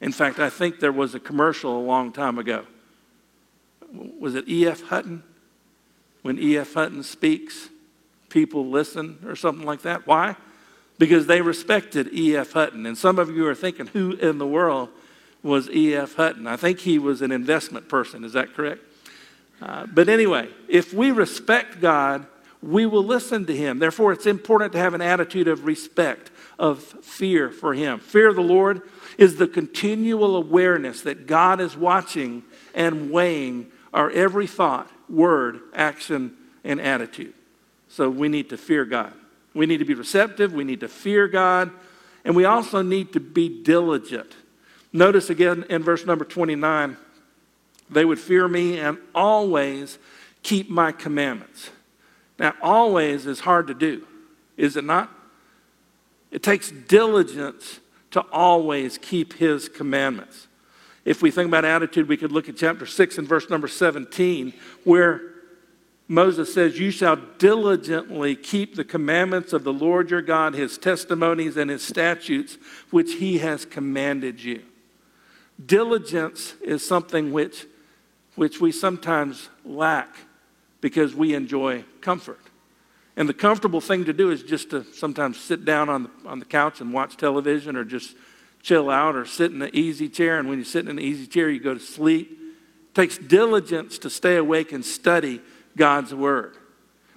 In 0.00 0.12
fact, 0.12 0.38
I 0.38 0.50
think 0.50 0.80
there 0.80 0.92
was 0.92 1.14
a 1.14 1.20
commercial 1.20 1.78
a 1.78 1.80
long 1.80 2.12
time 2.12 2.38
ago. 2.38 2.66
Was 4.18 4.34
it 4.34 4.48
E.F. 4.48 4.82
Hutton? 4.82 5.22
When 6.22 6.38
E.F. 6.38 6.74
Hutton 6.74 7.02
speaks, 7.02 7.68
people 8.36 8.66
listen 8.66 9.18
or 9.24 9.34
something 9.34 9.64
like 9.64 9.80
that. 9.80 10.06
Why? 10.06 10.36
Because 10.98 11.26
they 11.26 11.40
respected 11.40 12.12
E.F. 12.12 12.52
Hutton. 12.52 12.84
And 12.84 12.98
some 12.98 13.18
of 13.18 13.34
you 13.34 13.46
are 13.46 13.54
thinking, 13.54 13.86
who 13.86 14.12
in 14.12 14.36
the 14.36 14.46
world 14.46 14.90
was 15.42 15.70
E.F. 15.70 16.16
Hutton? 16.16 16.46
I 16.46 16.56
think 16.56 16.80
he 16.80 16.98
was 16.98 17.22
an 17.22 17.32
investment 17.32 17.88
person. 17.88 18.24
Is 18.24 18.34
that 18.34 18.52
correct? 18.52 18.82
Uh, 19.62 19.86
but 19.86 20.10
anyway, 20.10 20.50
if 20.68 20.92
we 20.92 21.12
respect 21.12 21.80
God, 21.80 22.26
we 22.60 22.84
will 22.84 23.02
listen 23.02 23.46
to 23.46 23.56
him. 23.56 23.78
Therefore, 23.78 24.12
it's 24.12 24.26
important 24.26 24.72
to 24.72 24.78
have 24.78 24.92
an 24.92 25.00
attitude 25.00 25.48
of 25.48 25.64
respect, 25.64 26.30
of 26.58 26.82
fear 26.82 27.48
for 27.50 27.72
him. 27.72 28.00
Fear 28.00 28.28
of 28.28 28.36
the 28.36 28.42
Lord 28.42 28.82
is 29.16 29.36
the 29.36 29.48
continual 29.48 30.36
awareness 30.36 31.00
that 31.02 31.26
God 31.26 31.58
is 31.58 31.74
watching 31.74 32.42
and 32.74 33.10
weighing 33.10 33.72
our 33.94 34.10
every 34.10 34.46
thought, 34.46 34.90
word, 35.08 35.60
action, 35.72 36.36
and 36.64 36.78
attitude. 36.82 37.32
So 37.96 38.10
we 38.10 38.28
need 38.28 38.50
to 38.50 38.58
fear 38.58 38.84
God. 38.84 39.14
We 39.54 39.64
need 39.64 39.78
to 39.78 39.86
be 39.86 39.94
receptive, 39.94 40.52
we 40.52 40.64
need 40.64 40.80
to 40.80 40.88
fear 40.88 41.28
God, 41.28 41.70
and 42.26 42.36
we 42.36 42.44
also 42.44 42.82
need 42.82 43.14
to 43.14 43.20
be 43.20 43.62
diligent. 43.62 44.36
Notice 44.92 45.30
again 45.30 45.64
in 45.70 45.82
verse 45.82 46.04
number 46.04 46.26
29 46.26 46.98
they 47.88 48.04
would 48.04 48.18
fear 48.18 48.48
me 48.48 48.80
and 48.80 48.98
always 49.14 49.98
keep 50.42 50.68
my 50.68 50.92
commandments. 50.92 51.70
Now, 52.38 52.52
always 52.60 53.24
is 53.24 53.40
hard 53.40 53.68
to 53.68 53.74
do, 53.74 54.06
is 54.58 54.76
it 54.76 54.84
not? 54.84 55.10
It 56.30 56.42
takes 56.42 56.70
diligence 56.70 57.80
to 58.10 58.20
always 58.30 58.98
keep 58.98 59.32
his 59.34 59.70
commandments. 59.70 60.48
If 61.06 61.22
we 61.22 61.30
think 61.30 61.48
about 61.48 61.64
attitude, 61.64 62.08
we 62.08 62.18
could 62.18 62.32
look 62.32 62.48
at 62.50 62.58
chapter 62.58 62.84
6 62.84 63.16
and 63.16 63.26
verse 63.26 63.48
number 63.48 63.68
17, 63.68 64.52
where 64.84 65.35
Moses 66.08 66.54
says, 66.54 66.78
You 66.78 66.90
shall 66.90 67.16
diligently 67.16 68.36
keep 68.36 68.76
the 68.76 68.84
commandments 68.84 69.52
of 69.52 69.64
the 69.64 69.72
Lord 69.72 70.10
your 70.10 70.22
God, 70.22 70.54
his 70.54 70.78
testimonies 70.78 71.56
and 71.56 71.70
his 71.70 71.82
statutes, 71.82 72.58
which 72.90 73.14
he 73.14 73.38
has 73.38 73.64
commanded 73.64 74.42
you. 74.42 74.62
Diligence 75.64 76.54
is 76.62 76.86
something 76.86 77.32
which, 77.32 77.66
which 78.36 78.60
we 78.60 78.70
sometimes 78.70 79.48
lack 79.64 80.14
because 80.80 81.14
we 81.14 81.34
enjoy 81.34 81.84
comfort. 82.00 82.40
And 83.16 83.28
the 83.28 83.34
comfortable 83.34 83.80
thing 83.80 84.04
to 84.04 84.12
do 84.12 84.30
is 84.30 84.42
just 84.42 84.70
to 84.70 84.84
sometimes 84.92 85.40
sit 85.40 85.64
down 85.64 85.88
on 85.88 86.04
the, 86.04 86.10
on 86.26 86.38
the 86.38 86.44
couch 86.44 86.80
and 86.80 86.92
watch 86.92 87.16
television 87.16 87.74
or 87.74 87.84
just 87.84 88.14
chill 88.62 88.90
out 88.90 89.16
or 89.16 89.24
sit 89.24 89.52
in 89.52 89.62
an 89.62 89.70
easy 89.72 90.08
chair. 90.08 90.38
And 90.38 90.48
when 90.48 90.58
you 90.58 90.64
sit 90.64 90.84
in 90.84 90.90
an 90.90 91.00
easy 91.00 91.26
chair, 91.26 91.48
you 91.48 91.58
go 91.58 91.72
to 91.72 91.80
sleep. 91.80 92.30
It 92.30 92.94
takes 92.94 93.16
diligence 93.16 93.98
to 93.98 94.10
stay 94.10 94.36
awake 94.36 94.70
and 94.72 94.84
study 94.84 95.40
God's 95.76 96.14
Word. 96.14 96.56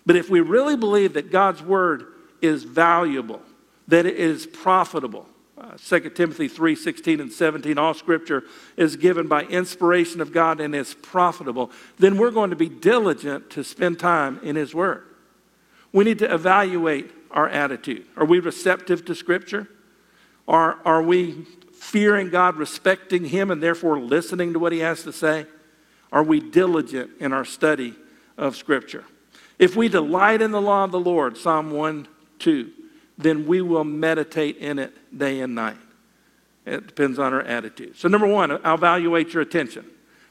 But 0.05 0.15
if 0.15 0.29
we 0.29 0.41
really 0.41 0.75
believe 0.75 1.13
that 1.13 1.31
God's 1.31 1.61
Word 1.61 2.05
is 2.41 2.63
valuable, 2.63 3.41
that 3.87 4.05
it 4.05 4.17
is 4.17 4.45
profitable, 4.45 5.27
uh, 5.57 5.75
2 5.77 6.11
Timothy 6.11 6.47
3 6.47 6.75
16 6.75 7.19
and 7.19 7.31
17, 7.31 7.77
all 7.77 7.93
scripture 7.93 8.43
is 8.77 8.95
given 8.95 9.27
by 9.27 9.43
inspiration 9.43 10.21
of 10.21 10.31
God 10.31 10.61
and 10.61 10.73
is 10.73 10.93
profitable, 10.93 11.71
then 11.97 12.17
we're 12.17 12.31
going 12.31 12.49
to 12.49 12.55
be 12.55 12.69
diligent 12.69 13.49
to 13.51 13.63
spend 13.63 13.99
time 13.99 14.39
in 14.43 14.55
His 14.55 14.73
Word. 14.73 15.03
We 15.91 16.03
need 16.05 16.19
to 16.19 16.33
evaluate 16.33 17.11
our 17.31 17.49
attitude. 17.49 18.05
Are 18.15 18.25
we 18.25 18.39
receptive 18.39 19.05
to 19.05 19.15
Scripture? 19.15 19.67
Are, 20.47 20.79
are 20.85 21.01
we 21.01 21.45
fearing 21.73 22.29
God, 22.29 22.55
respecting 22.57 23.25
Him, 23.25 23.51
and 23.51 23.61
therefore 23.61 23.99
listening 23.99 24.53
to 24.53 24.59
what 24.59 24.71
He 24.71 24.79
has 24.79 25.03
to 25.03 25.13
say? 25.13 25.45
Are 26.11 26.23
we 26.23 26.39
diligent 26.39 27.11
in 27.19 27.33
our 27.33 27.45
study 27.45 27.95
of 28.39 28.55
Scripture? 28.55 29.05
If 29.59 29.75
we 29.75 29.89
delight 29.89 30.41
in 30.41 30.51
the 30.51 30.61
law 30.61 30.85
of 30.85 30.91
the 30.91 30.99
Lord, 30.99 31.37
Psalm 31.37 31.71
1 31.71 32.07
2, 32.39 32.71
then 33.17 33.45
we 33.45 33.61
will 33.61 33.83
meditate 33.83 34.57
in 34.57 34.79
it 34.79 35.17
day 35.17 35.41
and 35.41 35.53
night. 35.53 35.77
It 36.65 36.87
depends 36.87 37.19
on 37.19 37.33
our 37.33 37.41
attitude. 37.41 37.97
So, 37.97 38.07
number 38.07 38.27
one, 38.27 38.51
evaluate 38.51 39.33
your 39.33 39.41
attention. 39.41 39.85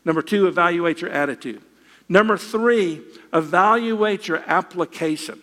Number 0.04 0.22
two, 0.22 0.46
evaluate 0.46 1.00
your 1.00 1.10
attitude. 1.10 1.62
Number 2.08 2.38
three, 2.38 3.02
evaluate 3.32 4.28
your 4.28 4.42
application. 4.46 5.42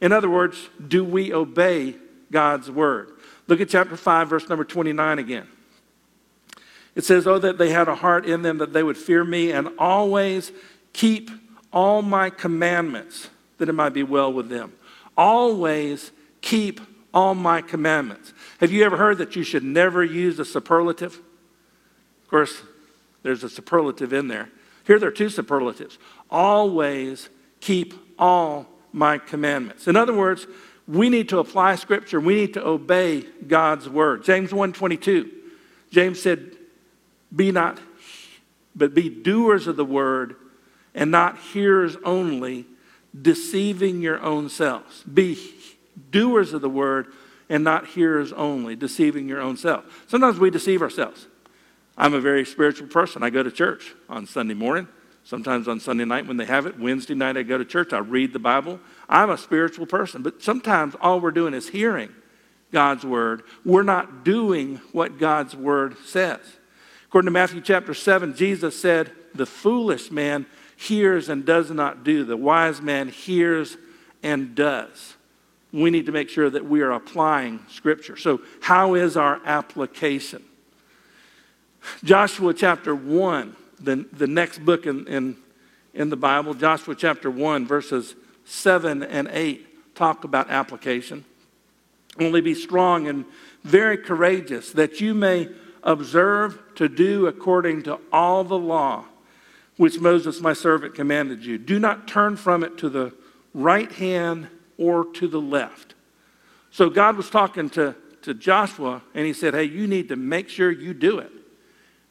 In 0.00 0.12
other 0.12 0.28
words, 0.28 0.68
do 0.86 1.02
we 1.04 1.32
obey 1.32 1.96
God's 2.30 2.70
word? 2.70 3.12
Look 3.46 3.60
at 3.60 3.68
chapter 3.68 3.96
5, 3.96 4.28
verse 4.28 4.48
number 4.48 4.64
29 4.64 5.18
again. 5.18 5.48
It 6.94 7.04
says, 7.04 7.26
Oh, 7.26 7.38
that 7.38 7.56
they 7.56 7.70
had 7.70 7.88
a 7.88 7.94
heart 7.94 8.26
in 8.26 8.42
them 8.42 8.58
that 8.58 8.72
they 8.72 8.82
would 8.82 8.98
fear 8.98 9.24
me 9.24 9.52
and 9.52 9.70
always 9.78 10.52
keep 10.92 11.30
all 11.72 12.02
my 12.02 12.30
commandments, 12.30 13.28
that 13.58 13.68
it 13.68 13.72
might 13.72 13.90
be 13.90 14.02
well 14.02 14.32
with 14.32 14.48
them. 14.48 14.72
Always 15.16 16.12
keep 16.40 16.80
all 17.12 17.34
my 17.34 17.62
commandments. 17.62 18.32
Have 18.60 18.70
you 18.70 18.84
ever 18.84 18.96
heard 18.96 19.18
that 19.18 19.36
you 19.36 19.42
should 19.42 19.64
never 19.64 20.04
use 20.04 20.38
a 20.38 20.44
superlative? 20.44 21.14
Of 22.22 22.30
course, 22.30 22.62
there's 23.22 23.42
a 23.42 23.48
superlative 23.48 24.12
in 24.12 24.28
there. 24.28 24.50
Here 24.86 24.98
there 24.98 25.08
are 25.08 25.12
two 25.12 25.30
superlatives. 25.30 25.98
Always 26.30 27.28
keep 27.60 27.94
all 28.18 28.66
my 28.92 29.18
commandments. 29.18 29.88
In 29.88 29.96
other 29.96 30.14
words, 30.14 30.46
we 30.86 31.08
need 31.08 31.28
to 31.30 31.38
apply 31.38 31.74
scripture. 31.76 32.20
We 32.20 32.34
need 32.34 32.54
to 32.54 32.64
obey 32.64 33.22
God's 33.46 33.88
word. 33.88 34.22
James 34.24 34.52
1:22. 34.52 35.30
James 35.90 36.20
said, 36.20 36.56
"Be 37.34 37.50
not 37.50 37.80
but 38.76 38.94
be 38.94 39.08
doers 39.08 39.66
of 39.66 39.76
the 39.76 39.84
word 39.84 40.36
and 40.96 41.12
not 41.12 41.38
hearers 41.38 41.96
only, 42.04 42.66
deceiving 43.22 44.00
your 44.00 44.20
own 44.20 44.48
selves." 44.48 45.04
Be 45.04 45.38
doers 46.10 46.52
of 46.52 46.60
the 46.62 46.68
word 46.68 47.06
and 47.48 47.62
not 47.62 47.86
hearers 47.86 48.32
only, 48.32 48.74
deceiving 48.74 49.28
your 49.28 49.40
own 49.40 49.56
self. 49.56 49.84
Sometimes 50.08 50.40
we 50.40 50.50
deceive 50.50 50.82
ourselves. 50.82 51.28
I'm 51.96 52.14
a 52.14 52.20
very 52.20 52.44
spiritual 52.44 52.88
person. 52.88 53.22
I 53.22 53.30
go 53.30 53.42
to 53.42 53.50
church 53.50 53.94
on 54.08 54.26
Sunday 54.26 54.54
morning, 54.54 54.88
sometimes 55.24 55.68
on 55.68 55.80
Sunday 55.80 56.04
night 56.04 56.26
when 56.26 56.36
they 56.36 56.44
have 56.44 56.66
it. 56.66 56.78
Wednesday 56.78 57.14
night, 57.14 57.36
I 57.36 57.42
go 57.42 57.56
to 57.56 57.64
church. 57.64 57.92
I 57.92 57.98
read 57.98 58.32
the 58.32 58.38
Bible. 58.38 58.80
I'm 59.08 59.30
a 59.30 59.38
spiritual 59.38 59.86
person, 59.86 60.22
but 60.22 60.42
sometimes 60.42 60.94
all 61.00 61.20
we're 61.20 61.30
doing 61.30 61.54
is 61.54 61.68
hearing 61.68 62.10
God's 62.72 63.04
word. 63.04 63.44
We're 63.64 63.82
not 63.82 64.24
doing 64.24 64.80
what 64.92 65.18
God's 65.18 65.56
word 65.56 65.96
says. 66.04 66.40
According 67.06 67.28
to 67.28 67.32
Matthew 67.32 67.60
chapter 67.60 67.94
7, 67.94 68.34
Jesus 68.34 68.78
said, 68.78 69.12
The 69.34 69.46
foolish 69.46 70.10
man 70.10 70.44
hears 70.76 71.28
and 71.28 71.44
does 71.44 71.70
not 71.70 72.04
do, 72.04 72.24
the 72.24 72.36
wise 72.36 72.80
man 72.80 73.08
hears 73.08 73.76
and 74.22 74.54
does. 74.54 75.14
We 75.72 75.90
need 75.90 76.06
to 76.06 76.12
make 76.12 76.28
sure 76.28 76.48
that 76.48 76.64
we 76.64 76.82
are 76.82 76.92
applying 76.92 77.60
Scripture. 77.68 78.16
So, 78.16 78.40
how 78.60 78.94
is 78.94 79.16
our 79.16 79.40
application? 79.44 80.44
Joshua 82.04 82.54
chapter 82.54 82.94
1, 82.94 83.56
the, 83.80 84.06
the 84.12 84.26
next 84.26 84.64
book 84.64 84.86
in, 84.86 85.06
in, 85.06 85.36
in 85.94 86.10
the 86.10 86.16
Bible, 86.16 86.54
Joshua 86.54 86.94
chapter 86.94 87.30
1, 87.30 87.66
verses 87.66 88.14
7 88.44 89.02
and 89.02 89.28
8, 89.30 89.94
talk 89.94 90.24
about 90.24 90.50
application. 90.50 91.24
Only 92.18 92.40
be 92.40 92.54
strong 92.54 93.08
and 93.08 93.24
very 93.64 93.98
courageous, 93.98 94.72
that 94.72 95.00
you 95.00 95.14
may 95.14 95.48
observe 95.82 96.58
to 96.76 96.88
do 96.88 97.26
according 97.26 97.82
to 97.84 97.98
all 98.12 98.44
the 98.44 98.58
law 98.58 99.04
which 99.76 100.00
Moses 100.00 100.40
my 100.40 100.52
servant 100.52 100.94
commanded 100.94 101.44
you. 101.44 101.58
Do 101.58 101.78
not 101.78 102.08
turn 102.08 102.36
from 102.36 102.64
it 102.64 102.78
to 102.78 102.88
the 102.88 103.12
right 103.52 103.90
hand 103.92 104.48
or 104.78 105.04
to 105.14 105.28
the 105.28 105.40
left. 105.40 105.94
So 106.70 106.90
God 106.90 107.16
was 107.16 107.30
talking 107.30 107.70
to, 107.70 107.94
to 108.22 108.34
Joshua, 108.34 109.02
and 109.14 109.26
he 109.26 109.32
said, 109.32 109.54
Hey, 109.54 109.64
you 109.64 109.86
need 109.86 110.08
to 110.08 110.16
make 110.16 110.48
sure 110.48 110.70
you 110.70 110.94
do 110.94 111.18
it 111.18 111.32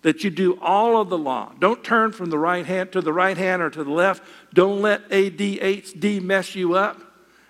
that 0.06 0.24
you 0.24 0.30
do 0.30 0.60
all 0.62 1.02
of 1.02 1.10
the 1.10 1.18
law. 1.18 1.52
Don't 1.58 1.84
turn 1.84 2.12
from 2.12 2.30
the 2.30 2.38
right 2.38 2.64
hand 2.64 2.92
to 2.92 3.02
the 3.02 3.12
right 3.12 3.36
hand 3.36 3.64
or 3.64 3.72
to 3.72 3.84
the 3.84 3.90
left. 3.90 4.22
Don't 4.54 4.80
let 4.80 5.10
ADHD 5.10 6.22
mess 6.22 6.54
you 6.54 6.76
up. 6.76 7.02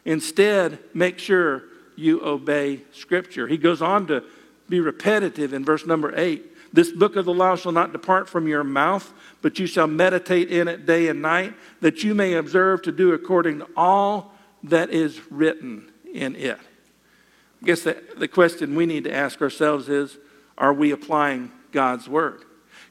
Instead, 0.05 0.79
make 0.93 1.19
sure 1.19 1.63
you 1.97 2.23
obey 2.23 2.81
Scripture. 2.93 3.45
He 3.49 3.57
goes 3.57 3.81
on 3.81 4.07
to 4.07 4.23
be 4.69 4.79
repetitive 4.79 5.53
in 5.53 5.65
verse 5.65 5.85
number 5.85 6.17
eight. 6.17 6.54
This 6.75 6.91
book 6.91 7.15
of 7.15 7.23
the 7.23 7.33
law 7.33 7.55
shall 7.55 7.71
not 7.71 7.93
depart 7.93 8.27
from 8.27 8.49
your 8.49 8.65
mouth, 8.65 9.13
but 9.41 9.57
you 9.59 9.65
shall 9.65 9.87
meditate 9.87 10.51
in 10.51 10.67
it 10.67 10.85
day 10.85 11.07
and 11.07 11.21
night, 11.21 11.53
that 11.79 12.03
you 12.03 12.13
may 12.13 12.33
observe 12.33 12.81
to 12.81 12.91
do 12.91 13.13
according 13.13 13.59
to 13.59 13.67
all 13.77 14.33
that 14.63 14.89
is 14.89 15.21
written 15.31 15.89
in 16.13 16.35
it. 16.35 16.59
I 17.61 17.65
guess 17.65 17.83
the, 17.83 18.03
the 18.17 18.27
question 18.27 18.75
we 18.75 18.85
need 18.85 19.05
to 19.05 19.13
ask 19.13 19.41
ourselves 19.41 19.87
is 19.87 20.17
are 20.57 20.73
we 20.73 20.91
applying 20.91 21.49
God's 21.71 22.09
word. 22.09 22.43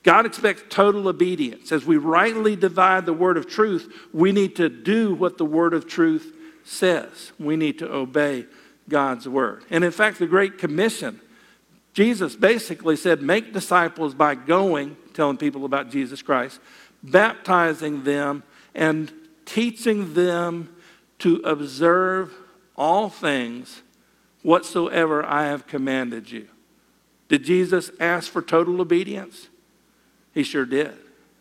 God 0.02 0.24
expects 0.24 0.62
total 0.70 1.06
obedience. 1.06 1.70
As 1.70 1.84
we 1.84 1.98
rightly 1.98 2.56
divide 2.56 3.04
the 3.04 3.12
word 3.12 3.36
of 3.36 3.46
truth, 3.46 3.92
we 4.14 4.32
need 4.32 4.56
to 4.56 4.70
do 4.70 5.14
what 5.14 5.36
the 5.36 5.44
word 5.44 5.74
of 5.74 5.86
truth 5.86 6.34
says. 6.64 7.32
We 7.38 7.56
need 7.56 7.78
to 7.80 7.92
obey 7.92 8.46
God's 8.88 9.28
word. 9.28 9.64
And 9.68 9.84
in 9.84 9.90
fact, 9.90 10.18
the 10.18 10.26
Great 10.26 10.56
Commission, 10.56 11.20
Jesus 11.94 12.34
basically 12.34 12.96
said, 12.96 13.22
make 13.22 13.52
disciples 13.52 14.14
by 14.14 14.34
going, 14.34 14.96
telling 15.14 15.36
people 15.36 15.64
about 15.64 15.90
Jesus 15.90 16.22
Christ, 16.22 16.60
baptizing 17.02 18.02
them, 18.02 18.42
and 18.74 19.12
teaching 19.46 20.12
them 20.14 20.74
to 21.20 21.36
observe 21.44 22.34
all 22.76 23.08
things 23.08 23.82
whatsoever 24.42 25.24
I 25.24 25.44
have 25.44 25.68
commanded 25.68 26.30
you. 26.30 26.48
Did 27.28 27.44
Jesus 27.44 27.90
ask 28.00 28.30
for 28.30 28.42
total 28.42 28.80
obedience? 28.80 29.48
He 30.32 30.42
sure 30.42 30.66
did. 30.66 30.92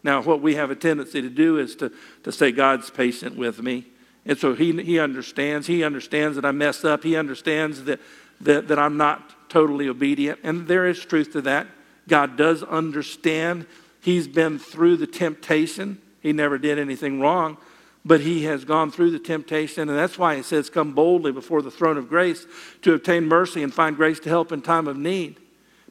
Now, 0.04 0.22
what 0.22 0.42
we 0.42 0.56
have 0.56 0.70
a 0.70 0.76
tendency 0.76 1.22
to 1.22 1.30
do 1.30 1.58
is 1.58 1.76
to, 1.78 1.92
to 2.24 2.32
say, 2.32 2.52
God's 2.52 2.92
patient 2.92 3.36
with 3.36 3.62
me. 3.62 3.88
And 4.26 4.38
so 4.38 4.54
he, 4.54 4.72
he 4.84 5.00
understands. 5.00 5.66
He 5.66 5.84
understands 5.84 6.36
that 6.36 6.46
I 6.46 6.52
mess 6.52 6.86
up. 6.86 7.04
He 7.04 7.16
understands 7.16 7.86
that, 7.86 8.00
that, 8.42 8.68
that 8.68 8.78
I'm 8.78 8.98
not 8.98 9.43
totally 9.54 9.88
obedient. 9.88 10.40
And 10.42 10.68
there 10.68 10.88
is 10.88 11.00
truth 11.06 11.34
to 11.34 11.42
that. 11.42 11.68
God 12.08 12.38
does 12.38 12.64
understand. 12.64 13.68
He's 14.02 14.28
been 14.28 14.58
through 14.58 14.98
the 14.98 15.06
temptation. 15.06 16.02
He 16.22 16.34
never 16.34 16.58
did 16.58 16.80
anything 16.80 17.22
wrong, 17.22 17.58
but 18.04 18.22
he 18.22 18.46
has 18.46 18.66
gone 18.66 18.90
through 18.90 19.12
the 19.12 19.20
temptation. 19.20 19.90
And 19.90 19.98
that's 19.98 20.18
why 20.18 20.36
he 20.36 20.42
says, 20.42 20.72
Come 20.72 20.94
boldly 20.94 21.32
before 21.32 21.62
the 21.62 21.70
throne 21.70 21.98
of 21.98 22.10
grace 22.10 22.48
to 22.82 22.96
obtain 22.96 23.28
mercy 23.28 23.62
and 23.62 23.72
find 23.72 23.96
grace 23.96 24.20
to 24.22 24.30
help 24.30 24.52
in 24.52 24.64
time 24.64 24.88
of 24.88 24.98
need. 24.98 25.38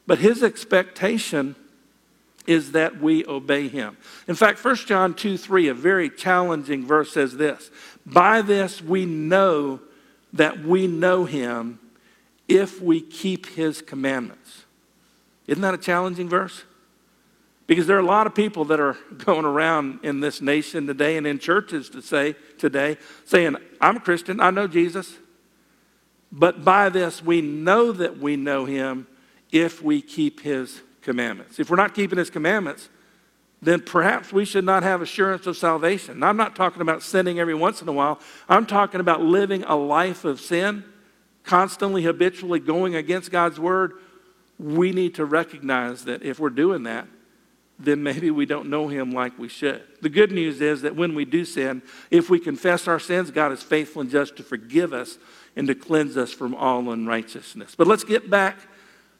But 0.05 0.19
his 0.19 0.43
expectation 0.43 1.55
is 2.45 2.73
that 2.73 2.99
we 2.99 3.25
obey 3.25 3.69
him. 3.69 3.95
In 4.27 4.35
fact, 4.35 4.63
1 4.63 4.75
John 4.75 5.13
2 5.13 5.37
3, 5.37 5.69
a 5.69 5.73
very 5.73 6.09
challenging 6.09 6.85
verse, 6.85 7.13
says 7.13 7.37
this 7.37 7.71
By 8.05 8.41
this 8.41 8.81
we 8.81 9.05
know 9.05 9.79
that 10.33 10.59
we 10.59 10.87
know 10.87 11.23
him 11.23 11.79
if 12.47 12.81
we 12.81 13.01
keep 13.01 13.47
his 13.47 13.81
commandments. 13.81 14.63
Isn't 15.47 15.61
that 15.61 15.73
a 15.73 15.77
challenging 15.77 16.29
verse? 16.29 16.63
Because 17.65 17.87
there 17.87 17.95
are 17.95 18.01
a 18.01 18.05
lot 18.05 18.27
of 18.27 18.35
people 18.35 18.65
that 18.65 18.79
are 18.79 18.97
going 19.17 19.45
around 19.45 19.99
in 20.03 20.19
this 20.19 20.41
nation 20.41 20.87
today 20.87 21.17
and 21.17 21.25
in 21.25 21.39
churches 21.39 21.89
to 21.89 22.01
say 22.01 22.35
today, 22.57 22.97
saying, 23.25 23.55
I'm 23.79 23.97
a 23.97 24.01
Christian, 24.01 24.39
I 24.39 24.51
know 24.51 24.67
Jesus, 24.67 25.17
but 26.31 26.65
by 26.65 26.89
this 26.89 27.23
we 27.23 27.41
know 27.41 27.91
that 27.91 28.17
we 28.17 28.35
know 28.35 28.65
him 28.65 29.07
if 29.51 29.81
we 29.81 30.01
keep 30.01 30.41
his 30.41 30.81
commandments. 31.01 31.59
If 31.59 31.69
we're 31.69 31.77
not 31.77 31.93
keeping 31.93 32.17
his 32.17 32.29
commandments, 32.29 32.89
then 33.61 33.79
perhaps 33.79 34.33
we 34.33 34.43
should 34.43 34.65
not 34.65 34.83
have 34.83 35.01
assurance 35.01 35.47
of 35.47 35.55
salvation. 35.55 36.19
Now, 36.19 36.29
I'm 36.29 36.37
not 36.37 36.55
talking 36.55 36.81
about 36.81 37.01
sinning 37.01 37.39
every 37.39 37.53
once 37.53 37.81
in 37.81 37.87
a 37.87 37.93
while. 37.93 38.19
I'm 38.49 38.65
talking 38.65 38.99
about 38.99 39.21
living 39.21 39.63
a 39.63 39.75
life 39.75 40.25
of 40.25 40.41
sin, 40.41 40.83
constantly, 41.43 42.03
habitually 42.03 42.59
going 42.59 42.95
against 42.95 43.31
God's 43.31 43.59
word. 43.59 43.93
We 44.59 44.91
need 44.91 45.15
to 45.15 45.25
recognize 45.25 46.05
that 46.05 46.23
if 46.23 46.39
we're 46.39 46.49
doing 46.49 46.83
that, 46.83 47.07
then 47.79 48.03
maybe 48.03 48.31
we 48.31 48.45
don't 48.45 48.69
know 48.69 48.87
him 48.87 49.11
like 49.11 49.37
we 49.37 49.49
should. 49.49 49.81
The 50.01 50.09
good 50.09 50.31
news 50.31 50.61
is 50.61 50.83
that 50.83 50.95
when 50.95 51.15
we 51.15 51.25
do 51.25 51.43
sin, 51.43 51.81
if 52.11 52.29
we 52.29 52.39
confess 52.39 52.87
our 52.87 52.99
sins, 52.99 53.31
God 53.31 53.51
is 53.51 53.63
faithful 53.63 54.01
and 54.01 54.09
just 54.09 54.37
to 54.37 54.43
forgive 54.43 54.93
us 54.93 55.17
and 55.55 55.67
to 55.67 55.75
cleanse 55.75 56.15
us 56.15 56.31
from 56.31 56.55
all 56.55 56.91
unrighteousness. 56.91 57.75
But 57.75 57.87
let's 57.87 58.03
get 58.03 58.29
back 58.29 58.57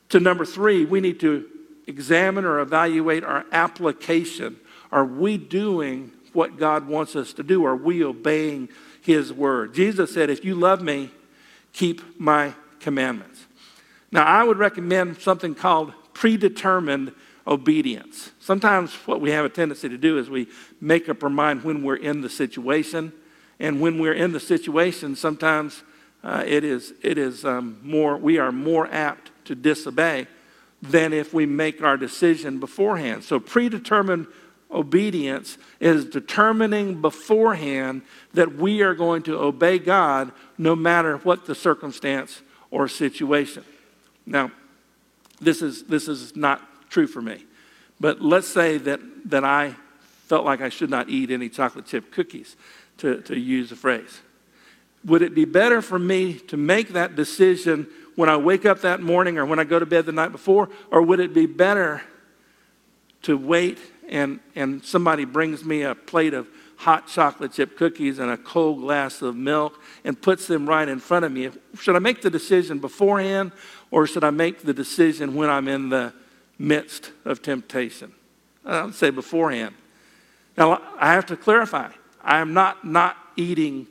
to 0.10 0.20
number 0.20 0.46
three, 0.46 0.86
we 0.86 1.02
need 1.02 1.20
to 1.22 1.50
examine 1.88 2.46
or 2.46 2.60
evaluate 2.60 3.24
our 3.24 3.46
application. 3.52 4.58
Are 4.92 5.06
we 5.06 5.38
doing 5.38 6.12
what 6.34 6.58
God 6.58 6.88
wants 6.88 7.16
us 7.16 7.34
to 7.34 7.44
do? 7.44 7.66
Are 7.66 7.76
we 7.76 8.04
obeying 8.04 8.70
His 9.02 9.34
word? 9.34 9.74
Jesus 9.74 10.14
said, 10.14 10.30
If 10.30 10.46
you 10.46 10.56
love 10.56 10.82
me, 10.82 11.10
keep 11.74 12.20
my 12.20 12.54
commandments. 12.80 13.46
Now, 14.12 14.24
I 14.24 14.44
would 14.44 14.58
recommend 14.58 15.20
something 15.20 15.56
called 15.56 15.94
predetermined 16.14 17.14
obedience. 17.46 18.32
Sometimes 18.40 18.94
what 19.06 19.20
we 19.20 19.32
have 19.32 19.44
a 19.44 19.50
tendency 19.50 19.90
to 19.90 19.98
do 19.98 20.18
is 20.18 20.30
we 20.30 20.48
make 20.80 21.10
up 21.10 21.24
our 21.24 21.30
mind 21.30 21.64
when 21.64 21.84
we're 21.84 21.96
in 21.96 22.22
the 22.22 22.30
situation. 22.30 23.12
And 23.60 23.82
when 23.82 24.00
we're 24.00 24.14
in 24.14 24.32
the 24.32 24.40
situation, 24.40 25.16
sometimes 25.16 25.84
uh, 26.24 26.44
it 26.46 26.64
is, 26.64 26.94
it 27.02 27.18
is 27.18 27.44
um, 27.44 27.80
more, 27.84 28.18
we 28.18 28.38
are 28.38 28.52
more 28.52 28.88
apt 28.92 29.32
to 29.46 29.56
disobey 29.56 30.28
than 30.82 31.14
if 31.14 31.34
we 31.34 31.46
make 31.46 31.82
our 31.82 31.98
decision 31.98 32.60
beforehand. 32.60 33.24
So, 33.24 33.40
predetermined 33.40 34.28
obedience 34.74 35.58
is 35.80 36.06
determining 36.06 37.02
beforehand 37.02 38.02
that 38.34 38.56
we 38.56 38.82
are 38.82 38.94
going 38.94 39.24
to 39.24 39.40
obey 39.40 39.80
God 39.80 40.32
no 40.58 40.76
matter 40.76 41.18
what 41.18 41.46
the 41.46 41.56
circumstance 41.56 42.42
or 42.72 42.88
situation. 42.88 43.64
Now, 44.26 44.52
this 45.40 45.62
is, 45.62 45.84
this 45.84 46.08
is 46.08 46.36
not 46.36 46.90
true 46.90 47.08
for 47.08 47.22
me, 47.22 47.46
but 48.00 48.22
let's 48.22 48.48
say 48.48 48.78
that, 48.80 49.00
that 49.26 49.44
I 49.44 49.76
felt 50.28 50.46
like 50.46 50.62
I 50.62 50.70
should 50.70 50.90
not 50.90 51.10
eat 51.10 51.32
any 51.32 51.50
chocolate 51.50 51.86
chip 51.86 52.12
cookies, 52.12 52.56
to, 52.98 53.22
to 53.22 53.38
use 53.38 53.72
a 53.72 53.76
phrase. 53.76 54.22
Would 55.06 55.22
it 55.22 55.36
be 55.36 55.46
better 55.46 55.82
for 55.82 56.00
me 56.00 56.36
to 56.36 56.58
make 56.58 56.90
that 56.90 57.16
decision 57.16 57.88
when 58.16 58.30
I 58.30 58.38
wake 58.38 58.66
up 58.66 58.82
that 58.82 59.02
morning 59.02 59.38
or 59.38 59.46
when 59.46 59.60
I 59.60 59.64
go 59.64 59.80
to 59.80 59.86
bed 59.86 60.06
the 60.06 60.12
night 60.12 60.32
before? 60.32 60.70
Or 60.92 61.02
would 61.02 61.20
it 61.20 61.34
be 61.34 61.46
better 61.46 62.02
to 63.24 63.38
wait 63.38 63.80
and, 64.10 64.39
and 64.56 64.84
somebody 64.84 65.26
brings 65.26 65.63
me 65.63 65.84
a 65.84 65.96
plate 65.96 66.34
of 66.34 66.48
hot 66.78 67.08
chocolate 67.08 67.54
chip 67.54 67.78
cookies 67.78 68.20
and 68.20 68.30
a 68.30 68.38
cold 68.38 68.82
glass 68.82 69.22
of 69.22 69.36
milk 69.36 69.80
and 70.04 70.22
puts 70.22 70.48
them 70.48 70.68
right 70.68 70.88
in 70.88 71.00
front 71.00 71.26
of 71.26 71.32
me? 71.32 71.50
Should 71.80 71.96
I 71.96 72.00
make 72.00 72.22
the 72.22 72.30
decision 72.30 72.80
beforehand 72.80 73.52
or 73.92 74.06
should 74.08 74.24
I 74.24 74.32
make 74.32 74.63
the 74.63 74.74
decision 74.74 75.36
when 75.36 75.50
I'm 75.50 75.68
in 75.68 75.89
the 75.89 76.13
midst 76.60 77.12
of 77.26 77.42
temptation? 77.42 78.13
I 78.66 78.84
would 78.84 78.96
say 78.96 79.10
beforehand. 79.10 79.76
Now, 80.58 80.82
I 80.98 81.13
have 81.13 81.26
to 81.28 81.38
clarify 81.38 81.92
I 82.22 82.39
am 82.39 82.54
not 82.54 82.86
not 82.86 83.18
eating 83.36 83.88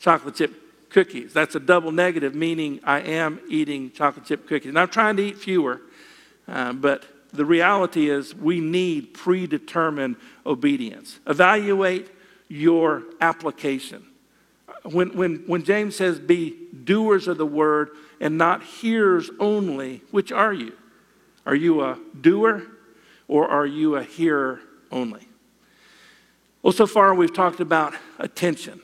chocolate 0.00 0.34
chip 0.36 0.90
cookies. 0.90 1.32
That's 1.32 1.54
a 1.54 1.60
double 1.60 1.92
negative, 1.92 2.34
meaning 2.34 2.80
I 2.84 3.00
am 3.00 3.40
eating 3.48 3.92
chocolate 3.92 4.26
chip 4.26 4.48
cookies. 4.48 4.70
And 4.70 4.78
I'm 4.78 4.88
trying 4.88 5.16
to 5.16 5.22
eat 5.22 5.38
fewer, 5.38 5.82
uh, 6.46 6.72
but 6.72 7.04
the 7.32 7.44
reality 7.44 8.10
is 8.10 8.34
we 8.34 8.60
need 8.60 9.14
predetermined 9.14 10.16
obedience. 10.46 11.20
Evaluate 11.26 12.10
your 12.48 13.04
application. 13.20 14.04
When, 14.84 15.14
when, 15.16 15.36
when 15.46 15.64
James 15.64 15.96
says, 15.96 16.18
be 16.18 16.56
doers 16.84 17.28
of 17.28 17.36
the 17.36 17.46
word 17.46 17.90
and 18.20 18.38
not 18.38 18.62
hearers 18.62 19.30
only, 19.38 20.02
which 20.10 20.32
are 20.32 20.52
you? 20.52 20.72
Are 21.44 21.54
you 21.54 21.82
a 21.82 21.98
doer 22.20 22.66
or 23.26 23.48
are 23.48 23.66
you 23.66 23.96
a 23.96 24.02
hearer 24.02 24.60
only? 24.90 25.28
Well, 26.62 26.72
so 26.72 26.86
far 26.86 27.14
we've 27.14 27.32
talked 27.32 27.60
about 27.60 27.94
attention. 28.18 28.80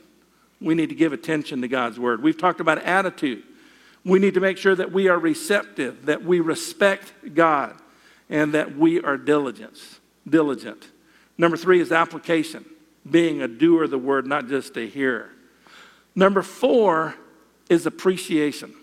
We 0.61 0.75
need 0.75 0.89
to 0.89 0.95
give 0.95 1.13
attention 1.13 1.61
to 1.61 1.67
God's 1.67 1.99
word. 1.99 2.21
We've 2.21 2.37
talked 2.37 2.59
about 2.59 2.79
attitude. 2.79 3.43
We 4.03 4.19
need 4.19 4.35
to 4.35 4.39
make 4.39 4.57
sure 4.57 4.75
that 4.75 4.91
we 4.91 5.07
are 5.07 5.17
receptive, 5.17 6.05
that 6.05 6.23
we 6.23 6.39
respect 6.39 7.11
God, 7.33 7.75
and 8.29 8.53
that 8.53 8.77
we 8.77 9.01
are 9.01 9.17
diligent. 9.17 9.77
Diligent. 10.27 10.89
Number 11.37 11.57
three 11.57 11.81
is 11.81 11.91
application, 11.91 12.65
being 13.09 13.41
a 13.41 13.47
doer 13.47 13.83
of 13.83 13.91
the 13.91 13.97
word, 13.97 14.25
not 14.25 14.47
just 14.47 14.77
a 14.77 14.87
hearer. 14.87 15.29
Number 16.15 16.41
four 16.41 17.15
is 17.69 17.85
appreciation. 17.85 18.73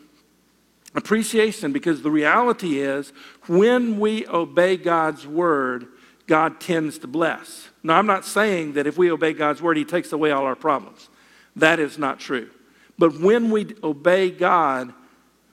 Appreciation, 0.94 1.72
because 1.72 2.02
the 2.02 2.10
reality 2.10 2.80
is 2.80 3.12
when 3.46 3.98
we 3.98 4.26
obey 4.26 4.76
God's 4.76 5.26
word, 5.26 5.86
God 6.26 6.60
tends 6.60 6.98
to 6.98 7.06
bless. 7.06 7.68
Now, 7.82 7.96
I'm 7.96 8.06
not 8.06 8.24
saying 8.26 8.74
that 8.74 8.86
if 8.86 8.98
we 8.98 9.10
obey 9.10 9.32
God's 9.32 9.62
word, 9.62 9.76
He 9.76 9.84
takes 9.84 10.12
away 10.12 10.30
all 10.30 10.44
our 10.44 10.54
problems. 10.54 11.08
That 11.56 11.80
is 11.80 11.98
not 11.98 12.20
true. 12.20 12.50
But 12.98 13.18
when 13.18 13.50
we 13.50 13.74
obey 13.82 14.30
God, 14.30 14.92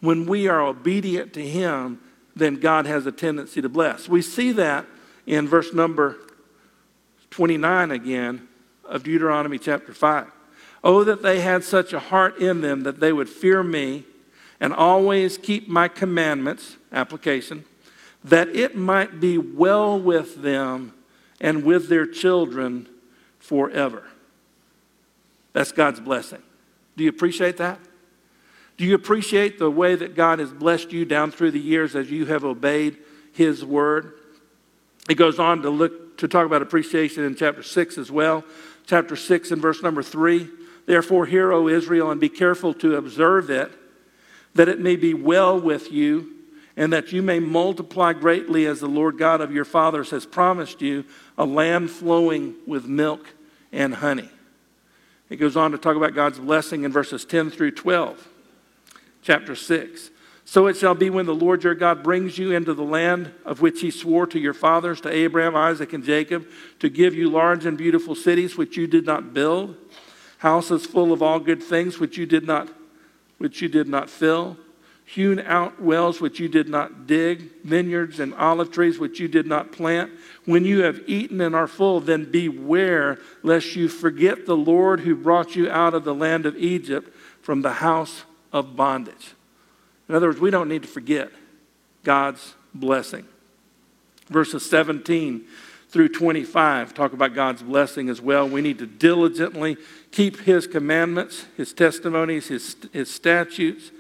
when 0.02 0.26
we 0.26 0.48
are 0.48 0.62
obedient 0.62 1.34
to 1.34 1.46
Him, 1.46 2.02
then 2.40 2.56
God 2.56 2.86
has 2.86 3.06
a 3.06 3.12
tendency 3.12 3.62
to 3.62 3.70
bless. 3.70 4.10
We 4.10 4.22
see 4.22 4.52
that 4.54 4.86
in 5.26 5.48
verse 5.48 5.74
number 5.74 6.18
29 7.30 7.92
again 7.92 8.48
of 8.86 9.04
Deuteronomy 9.04 9.60
chapter 9.60 9.94
5. 9.94 10.28
Oh, 10.84 11.04
that 11.04 11.22
they 11.22 11.42
had 11.42 11.64
such 11.64 11.94
a 11.94 12.00
heart 12.00 12.38
in 12.38 12.62
them 12.62 12.84
that 12.84 13.00
they 13.00 13.12
would 13.12 13.30
fear 13.30 13.64
me 13.64 14.06
and 14.60 14.74
always 14.74 15.38
keep 15.38 15.68
my 15.68 15.88
commandments, 15.88 16.78
application, 16.92 17.66
that 18.24 18.50
it 18.50 18.76
might 18.76 19.20
be 19.20 19.38
well 19.38 20.00
with 20.00 20.42
them 20.42 20.94
and 21.40 21.64
with 21.64 21.88
their 21.88 22.06
children 22.06 22.88
forever. 23.40 24.04
That's 25.54 25.72
God's 25.72 26.00
blessing. 26.00 26.42
Do 26.98 27.04
you 27.04 27.10
appreciate 27.10 27.58
that? 27.58 27.80
Do 28.80 28.86
you 28.86 28.96
appreciate 28.96 29.60
the 29.60 29.70
way 29.70 29.96
that 29.96 30.16
God 30.16 30.40
has 30.40 30.54
blessed 30.54 30.94
you 30.94 31.04
down 31.04 31.32
through 31.32 31.52
the 31.52 31.60
years 31.60 31.98
as 31.98 32.10
you 32.10 32.26
have 32.28 32.46
obeyed 32.46 32.96
His 33.34 33.66
word? 33.66 34.14
He 35.10 35.16
goes 35.16 35.38
on 35.38 35.64
to 35.64 35.70
look 35.70 36.18
to 36.20 36.30
talk 36.30 36.46
about 36.46 36.62
appreciation 36.62 37.26
in 37.26 37.36
chapter 37.36 37.62
6 37.62 37.98
as 37.98 38.10
well. 38.10 38.46
Chapter 38.88 39.18
6 39.18 39.52
and 39.52 39.62
verse 39.62 39.84
number 39.84 40.02
3. 40.02 40.48
Therefore, 40.86 41.26
hear, 41.26 41.52
O 41.52 41.68
Israel, 41.68 42.10
and 42.10 42.22
be 42.22 42.30
careful 42.30 42.74
to 42.76 42.96
observe 42.96 43.50
it, 43.50 43.70
that 44.56 44.70
it 44.70 44.80
may 44.80 44.96
be 44.96 45.14
well 45.14 45.60
with 45.60 45.92
you, 45.92 46.32
and 46.78 46.94
that 46.94 47.12
you 47.12 47.22
may 47.22 47.40
multiply 47.40 48.14
greatly 48.14 48.66
as 48.66 48.80
the 48.80 48.88
Lord 48.88 49.18
God 49.18 49.42
of 49.42 49.52
your 49.52 49.66
fathers 49.66 50.12
has 50.12 50.26
promised 50.26 50.82
you, 50.82 51.04
a 51.38 51.44
land 51.44 51.92
flowing 51.92 52.56
with 52.66 52.86
milk 52.86 53.34
and 53.74 53.96
honey. 53.96 54.30
It 55.30 55.36
goes 55.36 55.58
on 55.58 55.72
to 55.72 55.78
talk 55.78 55.98
about 55.98 56.16
God's 56.16 56.40
blessing 56.40 56.86
in 56.86 56.94
verses 56.94 57.26
10 57.26 57.50
through 57.50 57.72
12, 57.72 58.26
chapter 59.22 59.56
6. 59.56 60.12
So 60.46 60.68
it 60.68 60.78
shall 60.78 60.96
be 60.96 61.10
when 61.10 61.28
the 61.28 61.36
Lord 61.36 61.64
your 61.64 61.76
God 61.76 62.02
brings 62.02 62.38
you 62.38 62.52
into 62.52 62.74
the 62.74 62.84
land 62.84 63.32
of 63.46 63.62
which 63.62 63.82
he 63.82 63.92
swore 63.92 64.26
to 64.28 64.40
your 64.40 64.54
fathers, 64.56 65.00
to 65.02 65.10
Abraham, 65.10 65.56
Isaac, 65.56 65.94
and 65.94 66.04
Jacob, 66.04 66.48
to 66.80 66.90
give 66.90 67.14
you 67.14 67.30
large 67.30 67.66
and 67.66 67.78
beautiful 67.78 68.16
cities 68.16 68.58
which 68.58 68.76
you 68.76 68.88
did 68.88 69.06
not 69.06 69.34
build, 69.34 69.78
houses 70.40 70.86
full 70.86 71.14
of 71.14 71.22
all 71.22 71.40
good 71.40 71.62
things 71.62 72.00
which 72.00 72.18
you 72.18 72.26
did 72.26 72.48
not, 72.48 72.68
which 73.38 73.62
you 73.62 73.70
did 73.70 73.88
not 73.88 74.10
fill 74.10 74.58
hewn 75.10 75.40
out 75.40 75.82
wells 75.82 76.22
which 76.22 76.40
you 76.40 76.48
did 76.48 76.70
not 76.70 77.08
dig, 77.08 77.64
vineyards 77.64 78.20
and 78.20 78.32
olive 78.36 78.70
trees 78.70 79.00
which 79.00 79.20
you 79.20 79.28
did 79.28 79.48
not 79.48 79.72
plant. 79.72 80.12
When 80.46 80.66
you 80.66 80.84
have 80.84 81.02
eaten 81.08 81.42
and 81.42 81.56
are 81.56 81.66
full, 81.66 82.00
then 82.00 82.30
beware 82.30 83.18
lest 83.42 83.76
you 83.76 83.90
forget 83.90 84.46
the 84.46 84.56
Lord 84.56 85.00
who 85.00 85.16
brought 85.16 85.56
you 85.56 85.68
out 85.68 85.96
of 85.96 86.04
the 86.04 86.14
land 86.14 86.46
of 86.46 86.56
Egypt 86.58 87.12
from 87.42 87.64
the 87.64 87.74
house 87.74 88.24
of 88.52 88.76
bondage. 88.76 89.34
In 90.08 90.16
other 90.16 90.28
words, 90.28 90.40
we 90.40 90.52
don't 90.52 90.70
need 90.70 90.82
to 90.82 90.88
forget 90.88 91.32
God's 92.04 92.56
blessing. 92.74 93.26
Verses 94.30 94.68
17 94.70 95.46
through 95.90 96.10
25 96.10 96.94
talk 96.94 97.14
about 97.14 97.34
God's 97.34 97.64
blessing 97.64 98.10
as 98.10 98.22
well. 98.22 98.48
We 98.48 98.62
need 98.62 98.80
to 98.80 98.86
diligently 98.86 99.78
keep 100.12 100.42
His 100.42 100.68
commandments, 100.68 101.46
His 101.58 101.74
testimonies, 101.74 102.48
His, 102.48 102.76
his 102.94 103.12
statutes 103.12 103.92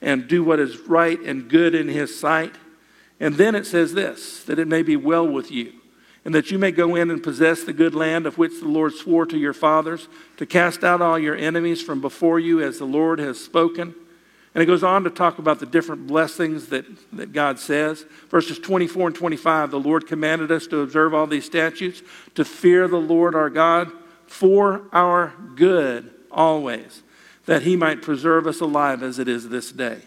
and 0.00 0.28
do 0.28 0.44
what 0.44 0.60
is 0.60 0.78
right 0.80 1.20
and 1.20 1.48
good 1.48 1.74
in 1.74 1.88
his 1.88 2.18
sight. 2.18 2.54
And 3.20 3.34
then 3.34 3.54
it 3.54 3.66
says 3.66 3.94
this 3.94 4.44
that 4.44 4.58
it 4.58 4.68
may 4.68 4.82
be 4.82 4.96
well 4.96 5.26
with 5.26 5.50
you, 5.50 5.72
and 6.28 6.34
that 6.34 6.50
you 6.50 6.58
may 6.58 6.70
go 6.70 6.94
in 6.94 7.10
and 7.10 7.22
possess 7.22 7.64
the 7.64 7.72
good 7.72 7.94
land 7.94 8.26
of 8.26 8.36
which 8.36 8.60
the 8.60 8.68
Lord 8.68 8.92
swore 8.92 9.24
to 9.24 9.38
your 9.38 9.54
fathers, 9.54 10.08
to 10.36 10.44
cast 10.44 10.84
out 10.84 11.00
all 11.00 11.18
your 11.18 11.34
enemies 11.34 11.80
from 11.80 12.02
before 12.02 12.38
you 12.38 12.62
as 12.62 12.76
the 12.76 12.84
Lord 12.84 13.18
has 13.18 13.42
spoken. 13.42 13.94
And 14.54 14.62
it 14.62 14.66
goes 14.66 14.82
on 14.82 15.04
to 15.04 15.10
talk 15.10 15.38
about 15.38 15.58
the 15.58 15.64
different 15.64 16.06
blessings 16.06 16.66
that, 16.66 16.84
that 17.14 17.32
God 17.32 17.58
says. 17.58 18.04
Verses 18.28 18.58
24 18.58 19.06
and 19.06 19.16
25 19.16 19.70
the 19.70 19.80
Lord 19.80 20.06
commanded 20.06 20.52
us 20.52 20.66
to 20.66 20.80
observe 20.80 21.14
all 21.14 21.26
these 21.26 21.46
statutes, 21.46 22.02
to 22.34 22.44
fear 22.44 22.88
the 22.88 22.98
Lord 22.98 23.34
our 23.34 23.48
God 23.48 23.90
for 24.26 24.82
our 24.92 25.32
good 25.56 26.10
always 26.30 27.04
that 27.46 27.62
he 27.62 27.74
might 27.74 28.02
preserve 28.02 28.46
us 28.46 28.60
alive 28.60 29.02
as 29.02 29.18
it 29.18 29.28
is 29.28 29.48
this 29.48 29.72
day. 29.72 30.02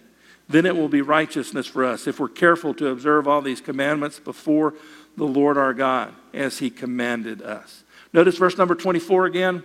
Then 0.48 0.68
it 0.68 0.76
will 0.76 0.90
be 0.90 1.02
righteousness 1.02 1.66
for 1.66 1.84
us 1.84 2.06
if 2.06 2.20
we're 2.20 2.28
careful 2.28 2.74
to 2.76 2.90
observe 2.90 3.28
all 3.28 3.42
these 3.42 3.62
commandments 3.62 4.20
before 4.20 4.76
the 5.18 5.26
Lord 5.26 5.58
our 5.58 5.74
God 5.74 6.14
as 6.34 6.60
he 6.60 6.70
commanded 6.70 7.42
us. 7.42 7.84
Notice 8.14 8.38
verse 8.38 8.58
number 8.58 8.76
24 8.76 9.26
again 9.26 9.64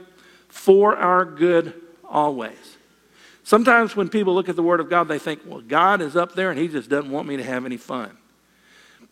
for 0.48 0.96
our 0.96 1.24
good 1.24 1.74
always. 2.04 2.76
Sometimes 3.42 3.94
when 3.94 4.08
people 4.08 4.34
look 4.34 4.48
at 4.48 4.56
the 4.56 4.62
Word 4.62 4.80
of 4.80 4.90
God, 4.90 5.04
they 5.04 5.18
think, 5.18 5.42
well, 5.46 5.60
God 5.60 6.00
is 6.00 6.16
up 6.16 6.34
there 6.34 6.50
and 6.50 6.58
He 6.58 6.66
just 6.66 6.90
doesn't 6.90 7.10
want 7.10 7.28
me 7.28 7.36
to 7.36 7.44
have 7.44 7.64
any 7.64 7.76
fun. 7.76 8.16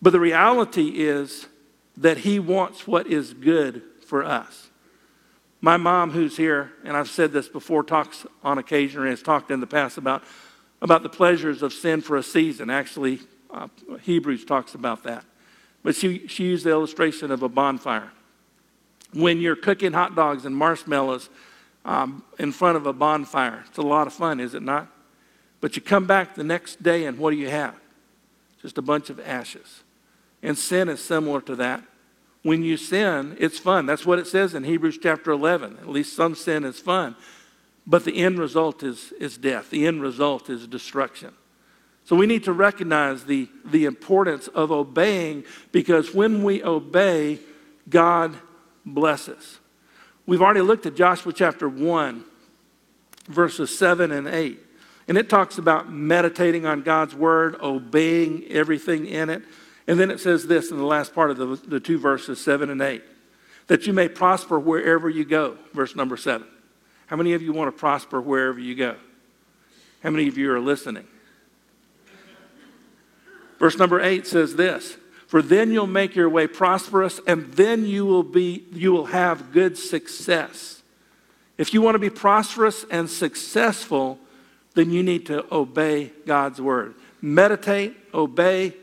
But 0.03 0.11
the 0.11 0.21
reality 0.21 0.89
is 0.89 1.47
that 1.99 2.19
He 2.19 2.41
wants 2.41 2.87
what 2.87 3.07
is 3.07 3.33
good 3.33 3.83
for 4.07 4.25
us. 4.25 4.71
My 5.61 5.77
mom, 5.77 6.11
who's 6.11 6.37
here, 6.37 6.73
and 6.85 6.97
I've 6.97 7.09
said 7.09 7.33
this 7.33 7.49
before, 7.49 7.85
talks 7.85 8.27
on 8.43 8.59
occasion 8.59 9.03
and 9.03 9.11
has 9.11 9.23
talked 9.23 9.51
in 9.51 9.61
the 9.61 9.67
past 9.67 9.99
about, 9.99 10.25
about 10.83 11.03
the 11.03 11.09
pleasures 11.09 11.63
of 11.63 11.73
sin 11.73 12.01
for 12.01 12.17
a 12.17 12.23
season. 12.23 12.71
Actually, 12.71 13.21
uh, 13.51 13.69
Hebrews 14.03 14.45
talks 14.45 14.75
about 14.75 15.05
that. 15.05 15.25
But 15.85 15.95
she, 15.95 16.27
she 16.27 16.45
used 16.45 16.65
the 16.65 16.71
illustration 16.71 17.31
of 17.31 17.45
a 17.45 17.49
bonfire. 17.49 18.11
When 19.13 19.41
you're 19.41 19.55
cooking 19.55 19.93
hot 19.93 20.17
dogs 20.17 20.45
and 20.45 20.57
marshmallows 20.57 21.31
um, 21.85 22.25
in 22.41 22.51
front 22.51 22.77
of 22.77 22.87
a 22.87 22.93
bonfire, 22.93 23.63
it's 23.69 23.79
a 23.79 23.83
lot 23.83 24.09
of 24.09 24.13
fun, 24.13 24.41
is 24.41 24.55
it 24.55 24.63
not? 24.63 24.89
But 25.61 25.77
you 25.77 25.83
come 25.83 26.07
back 26.07 26.35
the 26.35 26.43
next 26.43 26.83
day, 26.83 27.05
and 27.05 27.17
what 27.19 27.31
do 27.31 27.37
you 27.37 27.49
have? 27.49 27.79
just 28.65 28.79
a 28.79 28.83
bunch 28.83 29.11
of 29.11 29.21
ashes. 29.21 29.83
And 30.43 30.57
sin 30.57 30.89
is 30.89 31.05
similar 31.05 31.43
to 31.43 31.55
that. 31.57 31.83
When 32.43 32.63
you 32.63 32.79
sin, 32.79 33.37
it's 33.39 33.59
fun. 33.59 33.85
That's 33.85 34.07
what 34.07 34.19
it 34.19 34.27
says 34.27 34.55
in 34.55 34.65
Hebrews 34.65 34.99
chapter 35.03 35.33
11. 35.33 35.81
At 35.83 35.89
least 35.91 36.17
some 36.17 36.35
sin 36.35 36.65
is 36.65 36.81
fun. 36.81 37.15
But 37.87 38.07
the 38.07 38.17
end 38.17 38.39
result 38.39 38.83
is, 38.83 39.13
is 39.21 39.37
death, 39.37 39.69
the 39.69 39.87
end 39.87 40.01
result 40.01 40.49
is 40.49 40.67
destruction. 40.67 41.35
So 42.05 42.17
we 42.17 42.27
need 42.27 42.45
to 42.45 42.53
recognize 42.53 43.25
the, 43.25 43.49
the 43.65 43.87
importance 43.87 44.49
of 44.49 44.71
obeying 44.71 45.45
because 45.73 46.15
when 46.15 46.43
we 46.43 46.63
obey, 46.63 47.39
God 47.89 48.37
blesses. 48.85 49.59
We've 50.27 50.43
already 50.43 50.61
looked 50.61 50.87
at 50.87 50.97
Joshua 50.97 51.33
chapter 51.33 51.69
1, 51.69 52.25
verses 53.27 53.77
7 53.77 54.13
and 54.13 54.29
8. 54.29 54.59
And 55.09 55.19
it 55.19 55.29
talks 55.29 55.59
about 55.59 55.91
meditating 55.91 56.67
on 56.67 56.83
God's 56.83 57.15
word, 57.15 57.57
obeying 57.61 58.45
everything 58.49 59.07
in 59.07 59.31
it. 59.31 59.43
And 59.87 60.01
then 60.01 60.11
it 60.11 60.21
says 60.21 60.47
this 60.47 60.71
in 60.71 60.79
the 60.79 60.85
last 60.85 61.15
part 61.15 61.31
of 61.31 61.37
the, 61.37 61.47
the 61.69 61.81
two 61.81 61.99
verses, 61.99 62.43
7 62.43 62.71
and 62.71 62.81
8 62.81 63.03
that 63.67 63.87
you 63.87 63.93
may 63.93 64.09
prosper 64.09 64.59
wherever 64.59 65.09
you 65.09 65.25
go, 65.25 65.57
verse 65.73 65.97
number 65.97 66.17
7. 66.17 66.47
How 67.07 67.17
many 67.17 67.33
of 67.33 67.43
you 67.43 67.53
want 67.53 67.75
to 67.75 67.79
prosper 67.79 68.21
wherever 68.21 68.59
you 68.59 68.75
go? 68.75 68.97
How 70.03 70.11
many 70.11 70.29
of 70.29 70.37
you 70.37 70.53
are 70.53 70.61
listening? 70.61 71.07
Verse 73.65 73.79
number 73.79 73.99
8 73.99 74.27
says 74.27 74.57
this 74.57 74.99
For 75.27 75.41
then 75.41 75.73
you'll 75.73 75.87
make 75.87 76.15
your 76.15 76.29
way 76.29 76.47
prosperous, 76.47 77.19
and 77.27 77.51
then 77.55 77.87
you 77.87 78.05
will, 78.05 78.23
be, 78.23 78.67
you 78.71 78.93
will 78.93 79.07
have 79.07 79.53
good 79.53 79.79
success. 79.79 80.83
If 81.57 81.73
you 81.73 81.81
want 81.81 81.95
to 81.95 81.99
be 81.99 82.11
prosperous 82.11 82.85
and 82.91 83.09
successful, 83.09 84.19
then 84.75 84.91
you 84.91 85.03
need 85.03 85.25
to 85.29 85.47
obey 85.51 86.13
God's 86.27 86.61
word. 86.61 86.95
Meditate, 87.23 87.97
obey, 88.13 88.75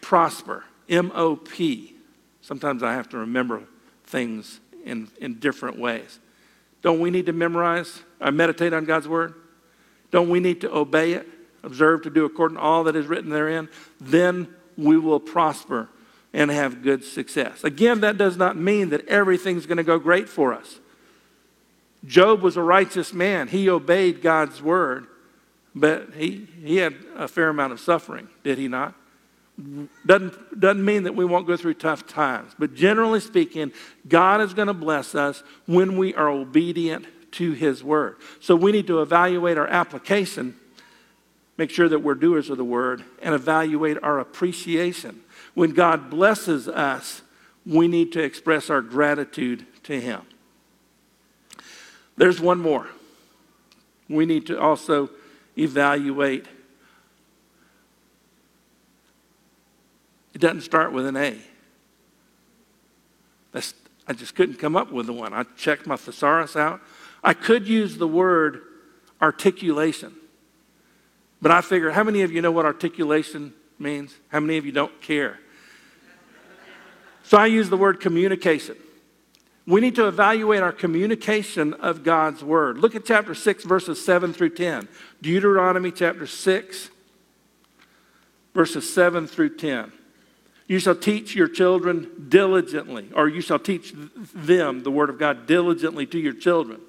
prosper. 0.00 0.64
M 0.88 1.12
O 1.14 1.36
P. 1.36 1.94
Sometimes 2.40 2.82
I 2.82 2.94
have 2.94 3.10
to 3.10 3.18
remember 3.18 3.64
things 4.06 4.60
in, 4.86 5.10
in 5.20 5.34
different 5.34 5.78
ways. 5.78 6.20
Don't 6.80 7.00
we 7.00 7.10
need 7.10 7.26
to 7.26 7.34
memorize 7.34 8.00
or 8.18 8.28
uh, 8.28 8.30
meditate 8.30 8.72
on 8.72 8.86
God's 8.86 9.08
word? 9.08 9.34
Don't 10.10 10.30
we 10.30 10.40
need 10.40 10.62
to 10.62 10.74
obey 10.74 11.12
it, 11.12 11.28
observe 11.62 12.02
to 12.02 12.10
do 12.10 12.24
according 12.24 12.56
to 12.56 12.62
all 12.62 12.84
that 12.84 12.96
is 12.96 13.06
written 13.06 13.30
therein? 13.30 13.68
Then 14.00 14.48
we 14.76 14.98
will 14.98 15.20
prosper 15.20 15.88
and 16.32 16.50
have 16.50 16.82
good 16.82 17.02
success. 17.02 17.64
Again, 17.64 18.00
that 18.00 18.18
does 18.18 18.36
not 18.36 18.56
mean 18.56 18.90
that 18.90 19.06
everything's 19.08 19.66
going 19.66 19.78
to 19.78 19.84
go 19.84 19.98
great 19.98 20.28
for 20.28 20.52
us. 20.52 20.80
Job 22.04 22.42
was 22.42 22.56
a 22.56 22.62
righteous 22.62 23.12
man. 23.12 23.48
He 23.48 23.68
obeyed 23.68 24.22
God's 24.22 24.62
word, 24.62 25.06
but 25.74 26.14
he, 26.14 26.46
he 26.62 26.76
had 26.76 26.94
a 27.16 27.26
fair 27.26 27.48
amount 27.48 27.72
of 27.72 27.80
suffering, 27.80 28.28
did 28.44 28.58
he 28.58 28.68
not? 28.68 28.94
Doesn't, 30.04 30.60
doesn't 30.60 30.84
mean 30.84 31.04
that 31.04 31.14
we 31.14 31.24
won't 31.24 31.46
go 31.46 31.56
through 31.56 31.74
tough 31.74 32.06
times, 32.06 32.52
but 32.58 32.74
generally 32.74 33.20
speaking, 33.20 33.72
God 34.06 34.42
is 34.42 34.52
going 34.52 34.68
to 34.68 34.74
bless 34.74 35.14
us 35.14 35.42
when 35.64 35.96
we 35.96 36.14
are 36.14 36.28
obedient 36.28 37.06
to 37.32 37.52
His 37.52 37.82
Word. 37.82 38.16
So 38.40 38.54
we 38.54 38.70
need 38.70 38.86
to 38.88 39.00
evaluate 39.00 39.56
our 39.56 39.66
application, 39.66 40.56
make 41.56 41.70
sure 41.70 41.88
that 41.88 42.00
we're 42.00 42.14
doers 42.14 42.50
of 42.50 42.58
the 42.58 42.64
Word, 42.64 43.02
and 43.22 43.34
evaluate 43.34 44.02
our 44.02 44.18
appreciation. 44.18 45.20
When 45.54 45.70
God 45.70 46.10
blesses 46.10 46.68
us, 46.68 47.22
we 47.64 47.88
need 47.88 48.12
to 48.12 48.22
express 48.22 48.70
our 48.70 48.82
gratitude 48.82 49.66
to 49.84 50.00
Him. 50.00 50.22
There's 52.16 52.40
one 52.40 52.60
more. 52.60 52.86
We 54.08 54.26
need 54.26 54.46
to 54.46 54.60
also 54.60 55.10
evaluate 55.58 56.46
It 60.36 60.40
doesn't 60.40 60.60
start 60.60 60.92
with 60.92 61.06
an 61.06 61.16
A. 61.16 61.34
That's, 63.52 63.72
I 64.06 64.12
just 64.12 64.34
couldn't 64.34 64.56
come 64.56 64.76
up 64.76 64.92
with 64.92 65.06
the 65.06 65.14
one. 65.14 65.32
I 65.32 65.44
checked 65.56 65.86
my 65.86 65.96
thesaurus 65.96 66.56
out. 66.56 66.82
I 67.24 67.32
could 67.32 67.66
use 67.66 67.96
the 67.96 68.06
word 68.06 68.60
articulation. 69.22 70.14
But 71.40 71.50
I 71.50 71.60
figure, 71.60 71.90
how 71.90 72.02
many 72.02 72.22
of 72.22 72.32
you 72.32 72.40
know 72.42 72.50
what 72.50 72.64
articulation 72.64 73.52
means? 73.78 74.14
How 74.28 74.40
many 74.40 74.56
of 74.56 74.66
you 74.66 74.72
don't 74.72 75.00
care? 75.00 75.38
So 77.24 77.36
I 77.36 77.46
use 77.46 77.68
the 77.68 77.76
word 77.76 78.00
communication. 78.00 78.76
We 79.66 79.80
need 79.80 79.96
to 79.96 80.06
evaluate 80.06 80.62
our 80.62 80.72
communication 80.72 81.74
of 81.74 82.04
God's 82.04 82.44
word. 82.44 82.78
Look 82.78 82.94
at 82.94 83.04
chapter 83.04 83.34
6, 83.34 83.64
verses 83.64 84.02
7 84.04 84.32
through 84.32 84.50
10. 84.50 84.88
Deuteronomy 85.20 85.90
chapter 85.90 86.26
6, 86.26 86.90
verses 88.54 88.94
7 88.94 89.26
through 89.26 89.56
10. 89.56 89.92
You 90.68 90.78
shall 90.78 90.94
teach 90.94 91.34
your 91.34 91.48
children 91.48 92.26
diligently, 92.28 93.08
or 93.12 93.28
you 93.28 93.40
shall 93.40 93.58
teach 93.58 93.92
them 94.34 94.84
the 94.84 94.90
word 94.90 95.10
of 95.10 95.18
God 95.18 95.46
diligently 95.46 96.06
to 96.06 96.18
your 96.18 96.32
children. 96.32 96.80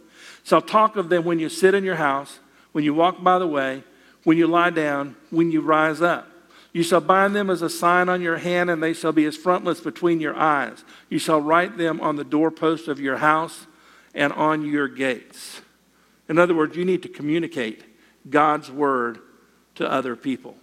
Shall 0.44 0.62
talk 0.62 0.96
of 0.96 1.10
them 1.10 1.26
when 1.26 1.40
you 1.40 1.50
sit 1.50 1.74
in 1.74 1.84
your 1.84 1.96
house, 1.96 2.40
when 2.72 2.84
you 2.84 2.94
walk 2.94 3.24
by 3.24 3.40
the 3.40 3.48
way, 3.48 3.84
when 4.28 4.38
you 4.38 4.46
lie 4.46 4.70
down, 4.70 5.16
when 5.30 5.54
you 5.54 5.62
rise 5.62 6.02
up. 6.02 6.28
You 6.74 6.84
shall 6.84 7.00
bind 7.00 7.34
them 7.34 7.50
as 7.50 7.62
a 7.62 7.70
sign 7.70 8.10
on 8.10 8.22
your 8.22 8.36
hand, 8.36 8.70
and 8.70 8.84
they 8.84 8.92
shall 8.92 9.14
be 9.14 9.24
as 9.24 9.38
frontlets 9.38 9.80
between 9.80 10.20
your 10.20 10.36
eyes. 10.36 10.84
You 11.08 11.18
shall 11.18 11.40
write 11.40 11.78
them 11.78 12.02
on 12.02 12.18
the 12.18 12.26
doorposts 12.26 12.90
of 12.90 13.00
your 13.00 13.16
house 13.16 13.68
and 14.14 14.34
on 14.34 14.66
your 14.66 14.90
gates. 14.90 15.62
In 16.28 16.38
other 16.38 16.54
words, 16.54 16.76
you 16.76 16.84
need 16.84 17.04
to 17.04 17.08
communicate 17.08 17.86
God's 18.30 18.70
word 18.70 19.20
to 19.76 19.90
other 19.90 20.18
people. 20.18 20.58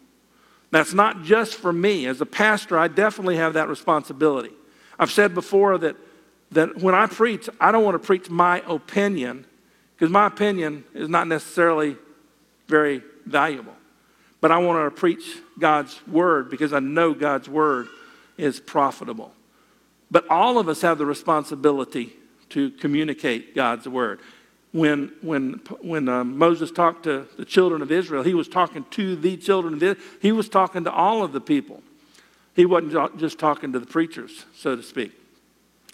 That's 0.70 0.92
not 0.92 1.22
just 1.22 1.54
for 1.54 1.72
me. 1.72 2.04
As 2.04 2.20
a 2.20 2.26
pastor, 2.26 2.76
I 2.76 2.88
definitely 2.88 3.36
have 3.36 3.54
that 3.54 3.70
responsibility. 3.70 4.52
I've 4.98 5.10
said 5.10 5.32
before 5.32 5.78
that, 5.78 5.96
that 6.50 6.76
when 6.82 6.94
I 6.94 7.06
preach, 7.06 7.48
I 7.58 7.72
don't 7.72 7.82
want 7.82 7.94
to 7.94 8.06
preach 8.06 8.28
my 8.28 8.62
opinion 8.66 9.46
because 9.96 10.12
my 10.12 10.26
opinion 10.26 10.84
is 10.92 11.08
not 11.08 11.28
necessarily 11.28 11.96
very 12.68 13.02
valuable. 13.26 13.74
But 14.40 14.50
I 14.50 14.58
want 14.58 14.84
to 14.84 15.00
preach 15.00 15.38
God's 15.58 16.06
word 16.06 16.50
because 16.50 16.72
I 16.72 16.80
know 16.80 17.14
God's 17.14 17.48
word 17.48 17.88
is 18.36 18.60
profitable. 18.60 19.32
But 20.10 20.28
all 20.28 20.58
of 20.58 20.68
us 20.68 20.82
have 20.82 20.98
the 20.98 21.06
responsibility 21.06 22.14
to 22.50 22.70
communicate 22.72 23.54
God's 23.54 23.88
word 23.88 24.20
when, 24.74 25.12
when, 25.22 25.60
when 25.82 26.08
uh, 26.08 26.24
Moses 26.24 26.72
talked 26.72 27.04
to 27.04 27.28
the 27.38 27.44
children 27.44 27.80
of 27.80 27.92
Israel, 27.92 28.24
he 28.24 28.34
was 28.34 28.48
talking 28.48 28.84
to 28.90 29.14
the 29.14 29.36
children 29.36 29.74
of 29.74 29.80
Israel. 29.80 30.04
He 30.20 30.32
was 30.32 30.48
talking 30.48 30.82
to 30.82 30.90
all 30.90 31.22
of 31.22 31.32
the 31.32 31.40
people. 31.40 31.80
He 32.56 32.66
wasn't 32.66 33.16
just 33.20 33.38
talking 33.38 33.72
to 33.72 33.78
the 33.78 33.86
preachers, 33.86 34.46
so 34.56 34.74
to 34.74 34.82
speak. 34.82 35.12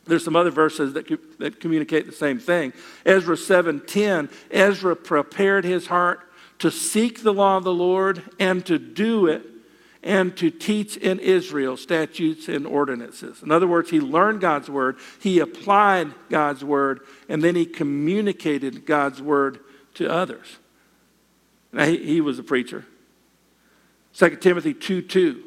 There's 0.07 0.25
some 0.25 0.35
other 0.35 0.51
verses 0.51 0.95
that, 0.95 1.07
that 1.39 1.61
communicate 1.61 2.07
the 2.07 2.13
same 2.13 2.39
thing. 2.39 2.73
Ezra 3.05 3.37
7:10, 3.37 4.31
Ezra 4.51 4.97
prepared 4.97 5.67
his 5.67 5.87
heart 5.87 6.21
to 6.61 6.71
seek 6.71 7.23
the 7.23 7.33
law 7.33 7.57
of 7.57 7.65
the 7.65 7.73
Lord 7.73 8.23
and 8.39 8.65
to 8.67 8.79
do 8.79 9.27
it 9.27 9.45
and 10.03 10.35
to 10.37 10.51
teach 10.51 10.97
in 10.97 11.19
Israel 11.19 11.77
statutes 11.77 12.49
and 12.49 12.67
ordinances. 12.67 13.43
In 13.43 13.51
other 13.51 13.67
words, 13.67 13.91
he 13.91 14.01
learned 14.01 14.41
God's 14.41 14.71
word, 14.71 14.97
he 15.21 15.41
applied 15.41 16.13
God's 16.31 16.65
word, 16.65 17.01
and 17.29 17.43
then 17.43 17.55
he 17.55 17.67
communicated 17.67 18.87
God's 18.87 19.21
word 19.21 19.61
to 19.95 20.11
others. 20.11 20.59
Now, 21.73 21.85
he, 21.85 21.99
he 21.99 22.21
was 22.21 22.39
a 22.39 22.43
preacher. 22.43 22.87
2 24.15 24.37
Timothy 24.37 24.75
2 24.75 25.03
2. 25.03 25.45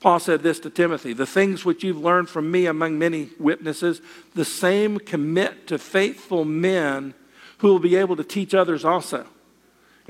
Paul 0.00 0.18
said 0.18 0.42
this 0.42 0.58
to 0.60 0.70
Timothy 0.70 1.12
The 1.12 1.26
things 1.26 1.64
which 1.64 1.84
you've 1.84 1.98
learned 1.98 2.28
from 2.28 2.50
me 2.50 2.66
among 2.66 2.98
many 2.98 3.30
witnesses, 3.38 4.00
the 4.34 4.44
same 4.44 4.98
commit 4.98 5.66
to 5.68 5.78
faithful 5.78 6.44
men 6.44 7.14
who 7.58 7.68
will 7.68 7.78
be 7.78 7.96
able 7.96 8.16
to 8.16 8.24
teach 8.24 8.54
others 8.54 8.84
also. 8.84 9.26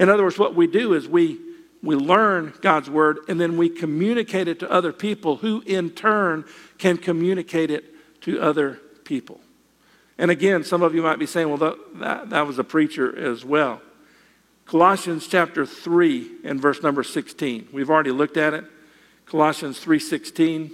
In 0.01 0.09
other 0.09 0.25
words, 0.25 0.39
what 0.39 0.57
we 0.57 0.67
do 0.67 0.95
is 0.95 1.07
we 1.07 1.39
we 1.83 1.97
learn 1.97 2.53
God's 2.61 2.91
word, 2.91 3.21
and 3.29 3.41
then 3.41 3.57
we 3.57 3.69
communicate 3.69 4.49
it 4.49 4.61
to 4.61 4.71
other 4.71 4.93
people 4.93 5.37
who, 5.37 5.63
in 5.65 5.91
turn, 5.91 6.45
can 6.79 6.99
communicate 6.99 7.71
it 7.71 8.21
to 8.23 8.41
other 8.41 8.79
people. 9.05 9.41
And 10.19 10.31
again, 10.31 10.63
some 10.63 10.83
of 10.83 10.95
you 10.95 11.03
might 11.03 11.19
be 11.19 11.25
saying, 11.25 11.49
well, 11.49 11.77
that, 11.95 12.31
that, 12.31 12.47
was 12.47 12.59
a 12.59 12.65
preacher 12.65 13.17
as 13.19 13.45
well. 13.47 13.81
Colossians 14.67 15.27
chapter 15.27 15.65
3 15.65 16.31
and 16.45 16.61
verse 16.61 16.83
number 16.83 17.03
16. 17.03 17.69
We've 17.73 17.89
already 17.89 18.11
looked 18.11 18.37
at 18.37 18.53
it. 18.53 18.65
Colossians 19.27 19.79
3:16. 19.83 20.73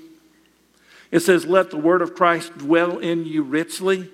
It 1.10 1.20
says, 1.20 1.44
"Let 1.44 1.70
the 1.70 1.76
word 1.76 2.02
of 2.02 2.14
Christ 2.14 2.56
dwell 2.56 2.98
in 2.98 3.26
you 3.26 3.42
richly, 3.42 4.10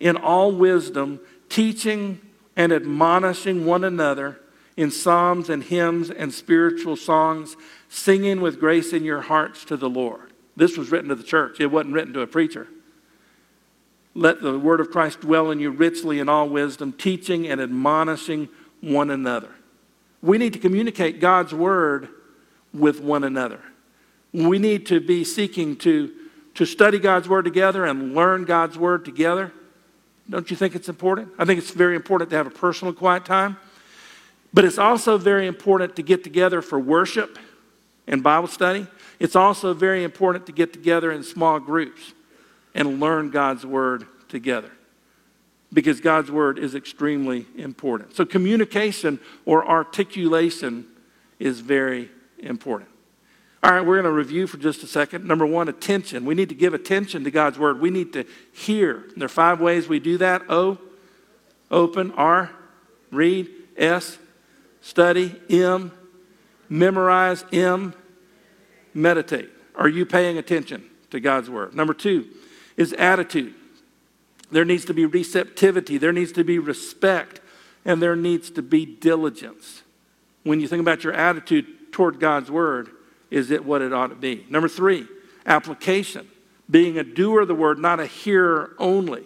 in 0.00 0.16
all 0.16 0.52
wisdom, 0.52 1.20
teaching 1.48 2.20
and 2.56 2.72
admonishing 2.72 3.66
one 3.66 3.84
another 3.84 4.40
in 4.76 4.90
psalms 4.90 5.48
and 5.48 5.62
hymns 5.62 6.10
and 6.10 6.32
spiritual 6.32 6.96
songs, 6.96 7.56
singing 7.88 8.40
with 8.40 8.58
grace 8.58 8.92
in 8.92 9.04
your 9.04 9.22
hearts 9.22 9.64
to 9.66 9.76
the 9.76 9.88
Lord. 9.88 10.32
This 10.56 10.76
was 10.76 10.90
written 10.90 11.08
to 11.08 11.14
the 11.14 11.22
church, 11.22 11.60
it 11.60 11.70
wasn't 11.70 11.94
written 11.94 12.12
to 12.14 12.20
a 12.20 12.26
preacher. 12.26 12.68
Let 14.16 14.42
the 14.42 14.58
word 14.58 14.78
of 14.80 14.90
Christ 14.90 15.22
dwell 15.22 15.50
in 15.50 15.58
you 15.58 15.70
richly 15.70 16.20
in 16.20 16.28
all 16.28 16.48
wisdom, 16.48 16.92
teaching 16.92 17.48
and 17.48 17.60
admonishing 17.60 18.48
one 18.80 19.10
another. 19.10 19.50
We 20.22 20.38
need 20.38 20.52
to 20.52 20.60
communicate 20.60 21.20
God's 21.20 21.52
word 21.52 22.08
with 22.72 23.00
one 23.00 23.24
another. 23.24 23.60
We 24.34 24.58
need 24.58 24.86
to 24.86 25.00
be 25.00 25.22
seeking 25.22 25.76
to, 25.76 26.12
to 26.54 26.64
study 26.64 26.98
God's 26.98 27.28
Word 27.28 27.44
together 27.44 27.84
and 27.84 28.14
learn 28.14 28.44
God's 28.44 28.76
Word 28.76 29.04
together. 29.04 29.52
Don't 30.28 30.50
you 30.50 30.56
think 30.56 30.74
it's 30.74 30.88
important? 30.88 31.28
I 31.38 31.44
think 31.44 31.58
it's 31.58 31.70
very 31.70 31.94
important 31.94 32.30
to 32.30 32.36
have 32.36 32.48
a 32.48 32.50
personal 32.50 32.92
quiet 32.92 33.24
time. 33.24 33.56
But 34.54 34.64
it's 34.64 34.78
also 34.78 35.18
very 35.18 35.48
important 35.48 35.96
to 35.96 36.02
get 36.02 36.22
together 36.22 36.62
for 36.62 36.78
worship 36.78 37.40
and 38.06 38.22
Bible 38.22 38.46
study. 38.46 38.86
It's 39.18 39.34
also 39.34 39.74
very 39.74 40.04
important 40.04 40.46
to 40.46 40.52
get 40.52 40.72
together 40.72 41.10
in 41.10 41.24
small 41.24 41.58
groups 41.58 42.12
and 42.72 43.00
learn 43.00 43.30
God's 43.30 43.66
Word 43.66 44.06
together 44.28 44.70
because 45.72 46.00
God's 46.00 46.30
Word 46.30 46.60
is 46.60 46.76
extremely 46.76 47.46
important. 47.56 48.14
So, 48.14 48.24
communication 48.24 49.18
or 49.44 49.68
articulation 49.68 50.86
is 51.40 51.58
very 51.58 52.10
important. 52.38 52.90
All 53.60 53.72
right, 53.72 53.84
we're 53.84 53.96
going 53.96 54.04
to 54.04 54.12
review 54.12 54.46
for 54.46 54.58
just 54.58 54.84
a 54.84 54.86
second. 54.86 55.24
Number 55.24 55.46
one, 55.46 55.68
attention. 55.68 56.24
We 56.24 56.34
need 56.34 56.50
to 56.50 56.54
give 56.54 56.74
attention 56.74 57.24
to 57.24 57.30
God's 57.32 57.58
Word. 57.58 57.80
We 57.80 57.90
need 57.90 58.12
to 58.12 58.24
hear. 58.52 59.04
There 59.16 59.26
are 59.26 59.28
five 59.28 59.60
ways 59.60 59.88
we 59.88 59.98
do 59.98 60.16
that 60.18 60.42
O, 60.48 60.78
open, 61.72 62.12
R, 62.12 62.50
read, 63.10 63.48
S, 63.76 64.18
study, 64.84 65.34
M, 65.48 65.90
memorize, 66.68 67.42
M, 67.50 67.94
meditate. 68.92 69.48
Are 69.74 69.88
you 69.88 70.04
paying 70.04 70.36
attention 70.36 70.84
to 71.10 71.20
God's 71.20 71.48
Word? 71.48 71.74
Number 71.74 71.94
two 71.94 72.28
is 72.76 72.92
attitude. 72.92 73.54
There 74.50 74.66
needs 74.66 74.84
to 74.84 74.94
be 74.94 75.06
receptivity, 75.06 75.96
there 75.96 76.12
needs 76.12 76.32
to 76.32 76.44
be 76.44 76.58
respect, 76.58 77.40
and 77.84 78.00
there 78.02 78.14
needs 78.14 78.50
to 78.50 78.62
be 78.62 78.84
diligence. 78.84 79.82
When 80.42 80.60
you 80.60 80.68
think 80.68 80.82
about 80.82 81.02
your 81.02 81.14
attitude 81.14 81.90
toward 81.90 82.20
God's 82.20 82.50
Word, 82.50 82.90
is 83.30 83.50
it 83.50 83.64
what 83.64 83.80
it 83.80 83.92
ought 83.92 84.08
to 84.08 84.14
be? 84.14 84.46
Number 84.50 84.68
three, 84.68 85.08
application. 85.46 86.28
Being 86.70 86.98
a 86.98 87.04
doer 87.04 87.40
of 87.40 87.48
the 87.48 87.54
Word, 87.54 87.78
not 87.78 88.00
a 88.00 88.06
hearer 88.06 88.74
only. 88.78 89.24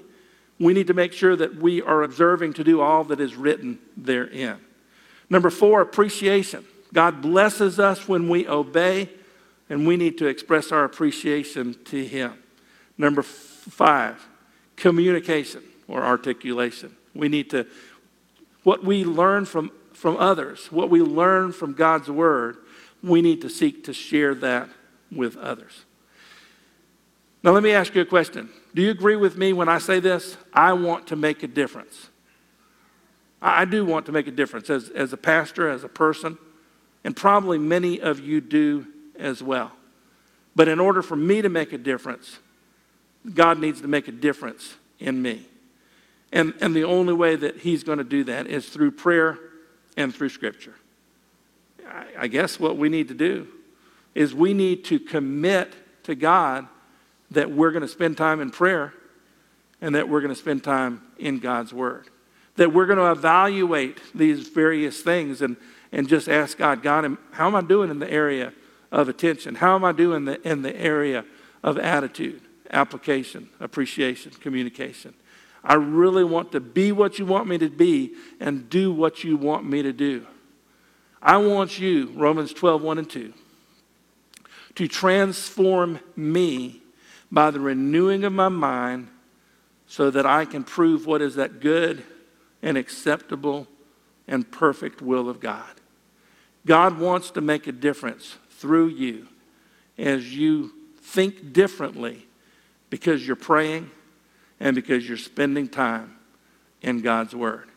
We 0.61 0.73
need 0.73 0.87
to 0.87 0.95
make 0.95 1.13
sure 1.13 1.35
that 1.35 1.57
we 1.57 1.83
are 1.83 2.05
observing 2.05 2.55
to 2.55 2.65
do 2.65 2.81
all 2.81 3.03
that 3.05 3.21
is 3.21 3.35
written 3.35 3.81
therein. 3.97 4.61
Number 5.31 5.51
four, 5.51 5.81
appreciation. 5.81 6.65
God 6.93 7.21
blesses 7.21 7.79
us 7.79 8.09
when 8.09 8.29
we 8.29 8.49
obey, 8.49 9.11
and 9.69 9.87
we 9.87 9.97
need 9.97 10.19
to 10.19 10.27
express 10.27 10.73
our 10.73 10.85
appreciation 10.85 11.77
to 11.85 12.05
Him. 12.05 12.33
Number 12.97 13.23
five, 13.23 14.27
communication 14.77 15.63
or 15.87 16.03
articulation. 16.03 16.97
We 17.15 17.29
need 17.29 17.51
to, 17.51 17.67
what 18.63 18.85
we 18.85 19.05
learn 19.05 19.45
from, 19.45 19.71
from 19.93 20.17
others, 20.17 20.73
what 20.73 20.89
we 20.89 21.03
learn 21.03 21.53
from 21.53 21.75
God's 21.75 22.11
Word, 22.11 22.57
we 23.03 23.23
need 23.23 23.43
to 23.43 23.51
seek 23.51 23.85
to 23.85 23.93
share 23.93 24.35
that 24.37 24.69
with 25.13 25.37
others. 25.37 25.85
Now, 27.43 27.53
let 27.53 27.63
me 27.63 27.73
ask 27.73 27.95
you 27.95 28.03
a 28.03 28.07
question. 28.07 28.49
Do 28.75 28.83
you 28.83 28.91
agree 28.91 29.17
with 29.17 29.37
me 29.37 29.53
when 29.53 29.69
I 29.69 29.79
say 29.79 30.01
this? 30.01 30.37
I 30.53 30.73
want 30.73 31.07
to 31.09 31.17
make 31.17 31.43
a 31.43 31.47
difference. 31.47 32.11
I 33.41 33.65
do 33.65 33.85
want 33.85 34.07
to 34.07 34.13
make 34.13 34.27
a 34.27 34.33
difference 34.33 34.69
as, 34.69 34.89
as 34.91 35.13
a 35.13 35.17
pastor, 35.17 35.69
as 35.69 35.85
a 35.85 35.89
person, 35.89 36.39
and 37.05 37.15
probably 37.15 37.59
many 37.59 38.01
of 38.01 38.21
you 38.21 38.41
do 38.41 38.87
as 39.19 39.43
well. 39.43 39.73
But 40.57 40.69
in 40.69 40.81
order 40.81 41.03
for 41.03 41.17
me 41.17 41.41
to 41.43 41.49
make 41.49 41.73
a 41.73 41.79
difference, 41.79 42.39
God 43.33 43.61
needs 43.61 43.81
to 43.81 43.89
make 43.89 44.09
a 44.09 44.13
difference 44.13 44.75
in 44.99 45.23
me. 45.23 45.47
And, 46.33 46.53
and 46.61 46.75
the 46.75 46.85
only 46.85 47.15
way 47.15 47.37
that 47.37 47.59
He's 47.59 47.85
going 47.85 47.99
to 47.99 48.05
do 48.05 48.25
that 48.25 48.47
is 48.49 48.69
through 48.69 48.93
prayer 48.93 49.39
and 49.97 50.15
through 50.15 50.31
Scripture. 50.31 50.75
I, 51.89 52.07
I 52.19 52.27
guess 52.27 52.59
what 52.59 52.77
we 52.77 52.89
need 52.89 53.09
to 53.09 53.15
do 53.15 53.47
is 54.15 54.35
we 54.35 54.53
need 54.53 54.85
to 54.87 54.99
commit 54.99 55.75
to 56.05 56.15
God 56.15 56.67
that 57.31 57.51
we're 57.51 57.71
going 57.71 57.83
to 57.83 57.89
spend 57.89 58.17
time 58.17 58.41
in 58.41 58.51
prayer 58.51 58.93
and 59.81 59.95
that 59.95 60.09
we're 60.09 60.21
going 60.21 60.35
to 60.35 60.41
spend 60.41 60.65
time 60.65 61.03
in 61.19 61.39
God's 61.39 61.73
Word. 61.73 62.09
That 62.59 62.73
we're 62.73 62.87
going 62.87 62.99
to 62.99 63.11
evaluate 63.11 63.99
these 64.15 64.47
various 64.49 65.01
things 65.01 65.43
and, 65.43 65.57
and 65.91 66.09
just 66.09 66.29
ask 66.29 66.59
God, 66.59 66.83
God, 66.83 67.17
how 67.33 67.49
am 67.49 67.57
I 67.57 67.63
doing 67.63 67.91
in 67.91 67.99
the 67.99 68.11
area 68.11 68.53
of 68.93 69.09
attention? 69.09 69.57
How 69.57 69.75
am 69.75 69.85
I 69.85 69.91
doing 69.91 70.19
in 70.19 70.25
the, 70.27 70.49
in 70.49 70.63
the 70.63 70.77
area 70.77 71.25
of 71.65 71.79
attitude? 71.79 72.43
application, 72.71 73.49
appreciation, 73.61 74.33
communication. 74.33 75.15
I 75.65 75.75
really 75.75 76.25
want 76.25 76.53
to 76.53 76.61
be 76.61 76.93
what 76.93 77.19
you 77.19 77.27
want 77.27 77.49
me 77.49 77.59
to 77.59 77.69
be 77.69 78.13
and 78.41 78.71
do 78.71 78.93
what 78.93 79.25
you 79.25 79.37
want 79.37 79.69
me 79.69 79.83
to 79.83 79.93
do. 79.93 80.27
I 81.21 81.37
want 81.39 81.79
you, 81.79 82.13
Romans 82.15 82.53
12, 82.53 82.83
1 82.83 82.99
and 82.99 83.11
2, 83.11 83.33
to 84.77 84.89
transform 84.89 85.99
me 86.15 86.81
by 87.31 87.51
the 87.51 87.61
renewing 87.61 88.25
of 88.25 88.33
my 88.33 88.49
mind 88.49 89.09
so 89.87 90.11
that 90.11 90.27
I 90.27 90.45
can 90.45 90.63
prove 90.63 91.07
what 91.07 91.21
is 91.21 91.35
that 91.35 91.61
good 91.61 92.05
and 92.63 92.77
acceptable 92.77 93.67
and 94.27 94.51
perfect 94.51 95.01
will 95.01 95.29
of 95.29 95.41
God. 95.41 95.69
God 96.67 96.99
wants 96.99 97.31
to 97.33 97.41
make 97.41 97.67
a 97.67 97.73
difference 97.73 98.37
through 98.51 98.89
you 98.89 99.29
as 99.97 100.37
you 100.37 100.73
think 101.01 101.53
differently 101.53 102.27
because 102.91 103.27
you're 103.27 103.37
praying 103.37 103.91
and 104.61 104.75
because 104.75 105.09
you're 105.09 105.17
spending 105.17 105.69
time 105.69 106.17
in 106.83 107.01
God's 107.01 107.35
Word. 107.35 107.69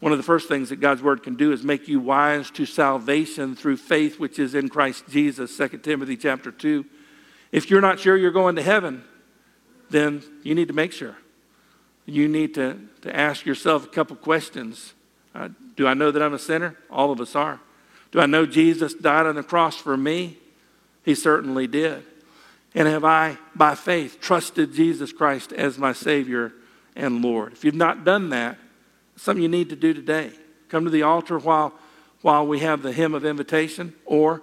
One 0.00 0.10
of 0.10 0.18
the 0.18 0.24
first 0.24 0.48
things 0.48 0.70
that 0.70 0.80
God's 0.80 1.02
Word 1.02 1.22
can 1.22 1.36
do 1.36 1.52
is 1.52 1.62
make 1.62 1.86
you 1.86 2.00
wise 2.00 2.50
to 2.52 2.66
salvation 2.66 3.54
through 3.54 3.76
faith 3.76 4.18
which 4.18 4.38
is 4.38 4.54
in 4.54 4.68
Christ 4.68 5.04
Jesus, 5.08 5.56
2 5.56 5.68
Timothy 5.78 6.16
chapter 6.16 6.50
2. 6.50 6.84
If 7.52 7.70
you're 7.70 7.80
not 7.80 8.00
sure 8.00 8.16
you're 8.16 8.32
going 8.32 8.56
to 8.56 8.62
heaven, 8.62 9.04
then 9.90 10.22
you 10.42 10.54
need 10.54 10.68
to 10.68 10.74
make 10.74 10.90
sure. 10.90 11.16
You 12.06 12.28
need 12.28 12.54
to, 12.54 12.78
to 13.02 13.14
ask 13.14 13.46
yourself 13.46 13.84
a 13.84 13.88
couple 13.88 14.16
questions. 14.16 14.94
Uh, 15.34 15.48
do 15.76 15.86
I 15.86 15.94
know 15.94 16.10
that 16.10 16.22
I'm 16.22 16.34
a 16.34 16.38
sinner? 16.38 16.76
All 16.90 17.12
of 17.12 17.20
us 17.20 17.36
are. 17.36 17.60
Do 18.10 18.20
I 18.20 18.26
know 18.26 18.44
Jesus 18.44 18.92
died 18.92 19.26
on 19.26 19.36
the 19.36 19.42
cross 19.42 19.76
for 19.76 19.96
me? 19.96 20.36
He 21.04 21.14
certainly 21.14 21.66
did. 21.66 22.04
And 22.74 22.88
have 22.88 23.04
I, 23.04 23.38
by 23.54 23.74
faith, 23.74 24.20
trusted 24.20 24.72
Jesus 24.72 25.12
Christ 25.12 25.52
as 25.52 25.78
my 25.78 25.92
Savior 25.92 26.52
and 26.96 27.22
Lord? 27.22 27.52
If 27.52 27.64
you've 27.64 27.74
not 27.74 28.04
done 28.04 28.30
that, 28.30 28.58
something 29.16 29.42
you 29.42 29.48
need 29.48 29.70
to 29.70 29.76
do 29.76 29.94
today. 29.94 30.32
Come 30.68 30.84
to 30.84 30.90
the 30.90 31.02
altar 31.02 31.38
while, 31.38 31.72
while 32.22 32.46
we 32.46 32.60
have 32.60 32.82
the 32.82 32.92
hymn 32.92 33.14
of 33.14 33.24
invitation, 33.24 33.94
or 34.04 34.42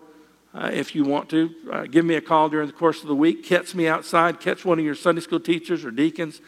uh, 0.54 0.70
if 0.72 0.96
you 0.96 1.04
want 1.04 1.30
to, 1.30 1.54
uh, 1.72 1.84
give 1.84 2.06
me 2.06 2.16
a 2.16 2.22
call 2.22 2.50
during 2.50 2.68
the 2.68 2.74
course 2.74 3.02
of 3.02 3.08
the 3.08 3.16
week. 3.16 3.44
Catch 3.44 3.76
me 3.76 3.88
outside, 3.88 4.40
catch 4.40 4.64
one 4.64 4.80
of 4.80 4.86
your 4.86 4.96
Sunday 4.96 5.22
school 5.22 5.40
teachers 5.40 5.84
or 5.86 5.92
deacons 5.92 6.42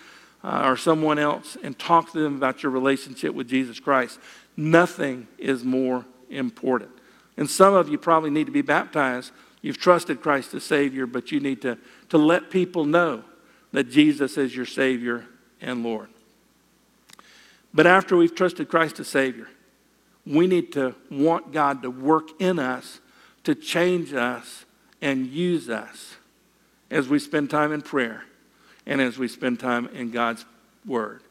uh, 0.43 0.63
or 0.65 0.77
someone 0.77 1.19
else, 1.19 1.57
and 1.63 1.77
talk 1.77 2.11
to 2.11 2.19
them 2.19 2.35
about 2.35 2.63
your 2.63 2.71
relationship 2.71 3.33
with 3.33 3.47
Jesus 3.47 3.79
Christ. 3.79 4.19
Nothing 4.57 5.27
is 5.37 5.63
more 5.63 6.05
important. 6.29 6.91
And 7.37 7.49
some 7.49 7.73
of 7.73 7.89
you 7.89 7.97
probably 7.97 8.29
need 8.29 8.45
to 8.45 8.51
be 8.51 8.61
baptized 8.61 9.31
You've 9.61 9.77
trusted 9.77 10.21
Christ 10.21 10.53
as 10.53 10.63
Savior, 10.63 11.05
but 11.05 11.31
you 11.31 11.39
need 11.39 11.61
to, 11.61 11.77
to 12.09 12.17
let 12.17 12.49
people 12.49 12.85
know 12.85 13.23
that 13.71 13.89
Jesus 13.89 14.37
is 14.37 14.55
your 14.55 14.65
Savior 14.65 15.25
and 15.61 15.83
Lord. 15.83 16.09
But 17.73 17.87
after 17.87 18.17
we've 18.17 18.35
trusted 18.35 18.69
Christ 18.69 18.99
as 18.99 19.07
Savior, 19.07 19.47
we 20.25 20.47
need 20.47 20.73
to 20.73 20.95
want 21.09 21.51
God 21.51 21.83
to 21.83 21.91
work 21.91 22.29
in 22.41 22.59
us 22.59 22.99
to 23.43 23.55
change 23.55 24.13
us 24.13 24.65
and 25.01 25.27
use 25.27 25.69
us 25.69 26.15
as 26.89 27.07
we 27.07 27.17
spend 27.17 27.49
time 27.49 27.71
in 27.71 27.81
prayer 27.81 28.23
and 28.85 29.01
as 29.01 29.17
we 29.17 29.27
spend 29.27 29.59
time 29.59 29.87
in 29.87 30.11
God's 30.11 30.45
Word. 30.85 31.21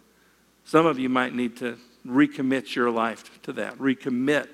Some 0.65 0.87
of 0.87 0.99
you 0.99 1.09
might 1.09 1.35
need 1.35 1.57
to 1.59 1.79
recommit 2.07 2.75
your 2.75 2.91
life 2.91 3.43
to 3.43 3.53
that, 3.55 3.79
recommit 3.79 4.49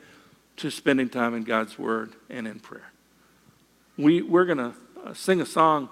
to 0.57 0.71
spending 0.71 1.09
time 1.09 1.35
in 1.35 1.45
God's 1.45 1.79
Word 1.79 2.13
and 2.31 2.47
in 2.47 2.61
prayer 2.61 2.91
we, 3.97 4.23
we're 4.23 4.45
going 4.45 4.59
to 4.59 4.73
uh, 5.05 5.15
sing 5.15 5.41
a 5.41 5.47
song 5.47 5.89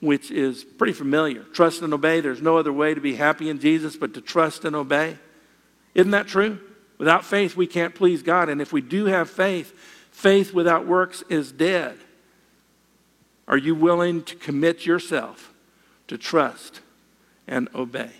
which 0.00 0.30
is 0.30 0.64
pretty 0.64 0.92
familiar 0.92 1.42
trust 1.52 1.82
and 1.82 1.94
obey. 1.94 2.20
There's 2.20 2.42
no 2.42 2.58
other 2.58 2.72
way 2.72 2.94
to 2.94 3.00
be 3.00 3.14
happy 3.14 3.48
in 3.48 3.58
Jesus 3.58 3.96
but 3.96 4.14
to 4.14 4.20
trust 4.20 4.64
and 4.64 4.76
obey. 4.76 5.16
Isn't 5.94 6.10
that 6.10 6.26
true? 6.26 6.58
Without 6.98 7.24
faith, 7.24 7.56
we 7.56 7.66
can't 7.66 7.94
please 7.94 8.22
God. 8.22 8.48
And 8.48 8.60
if 8.60 8.72
we 8.72 8.80
do 8.80 9.06
have 9.06 9.30
faith, 9.30 9.72
faith 10.10 10.52
without 10.52 10.86
works 10.86 11.22
is 11.28 11.52
dead. 11.52 11.98
Are 13.46 13.56
you 13.56 13.74
willing 13.74 14.22
to 14.24 14.36
commit 14.36 14.86
yourself 14.86 15.52
to 16.08 16.18
trust 16.18 16.80
and 17.46 17.68
obey? 17.74 18.10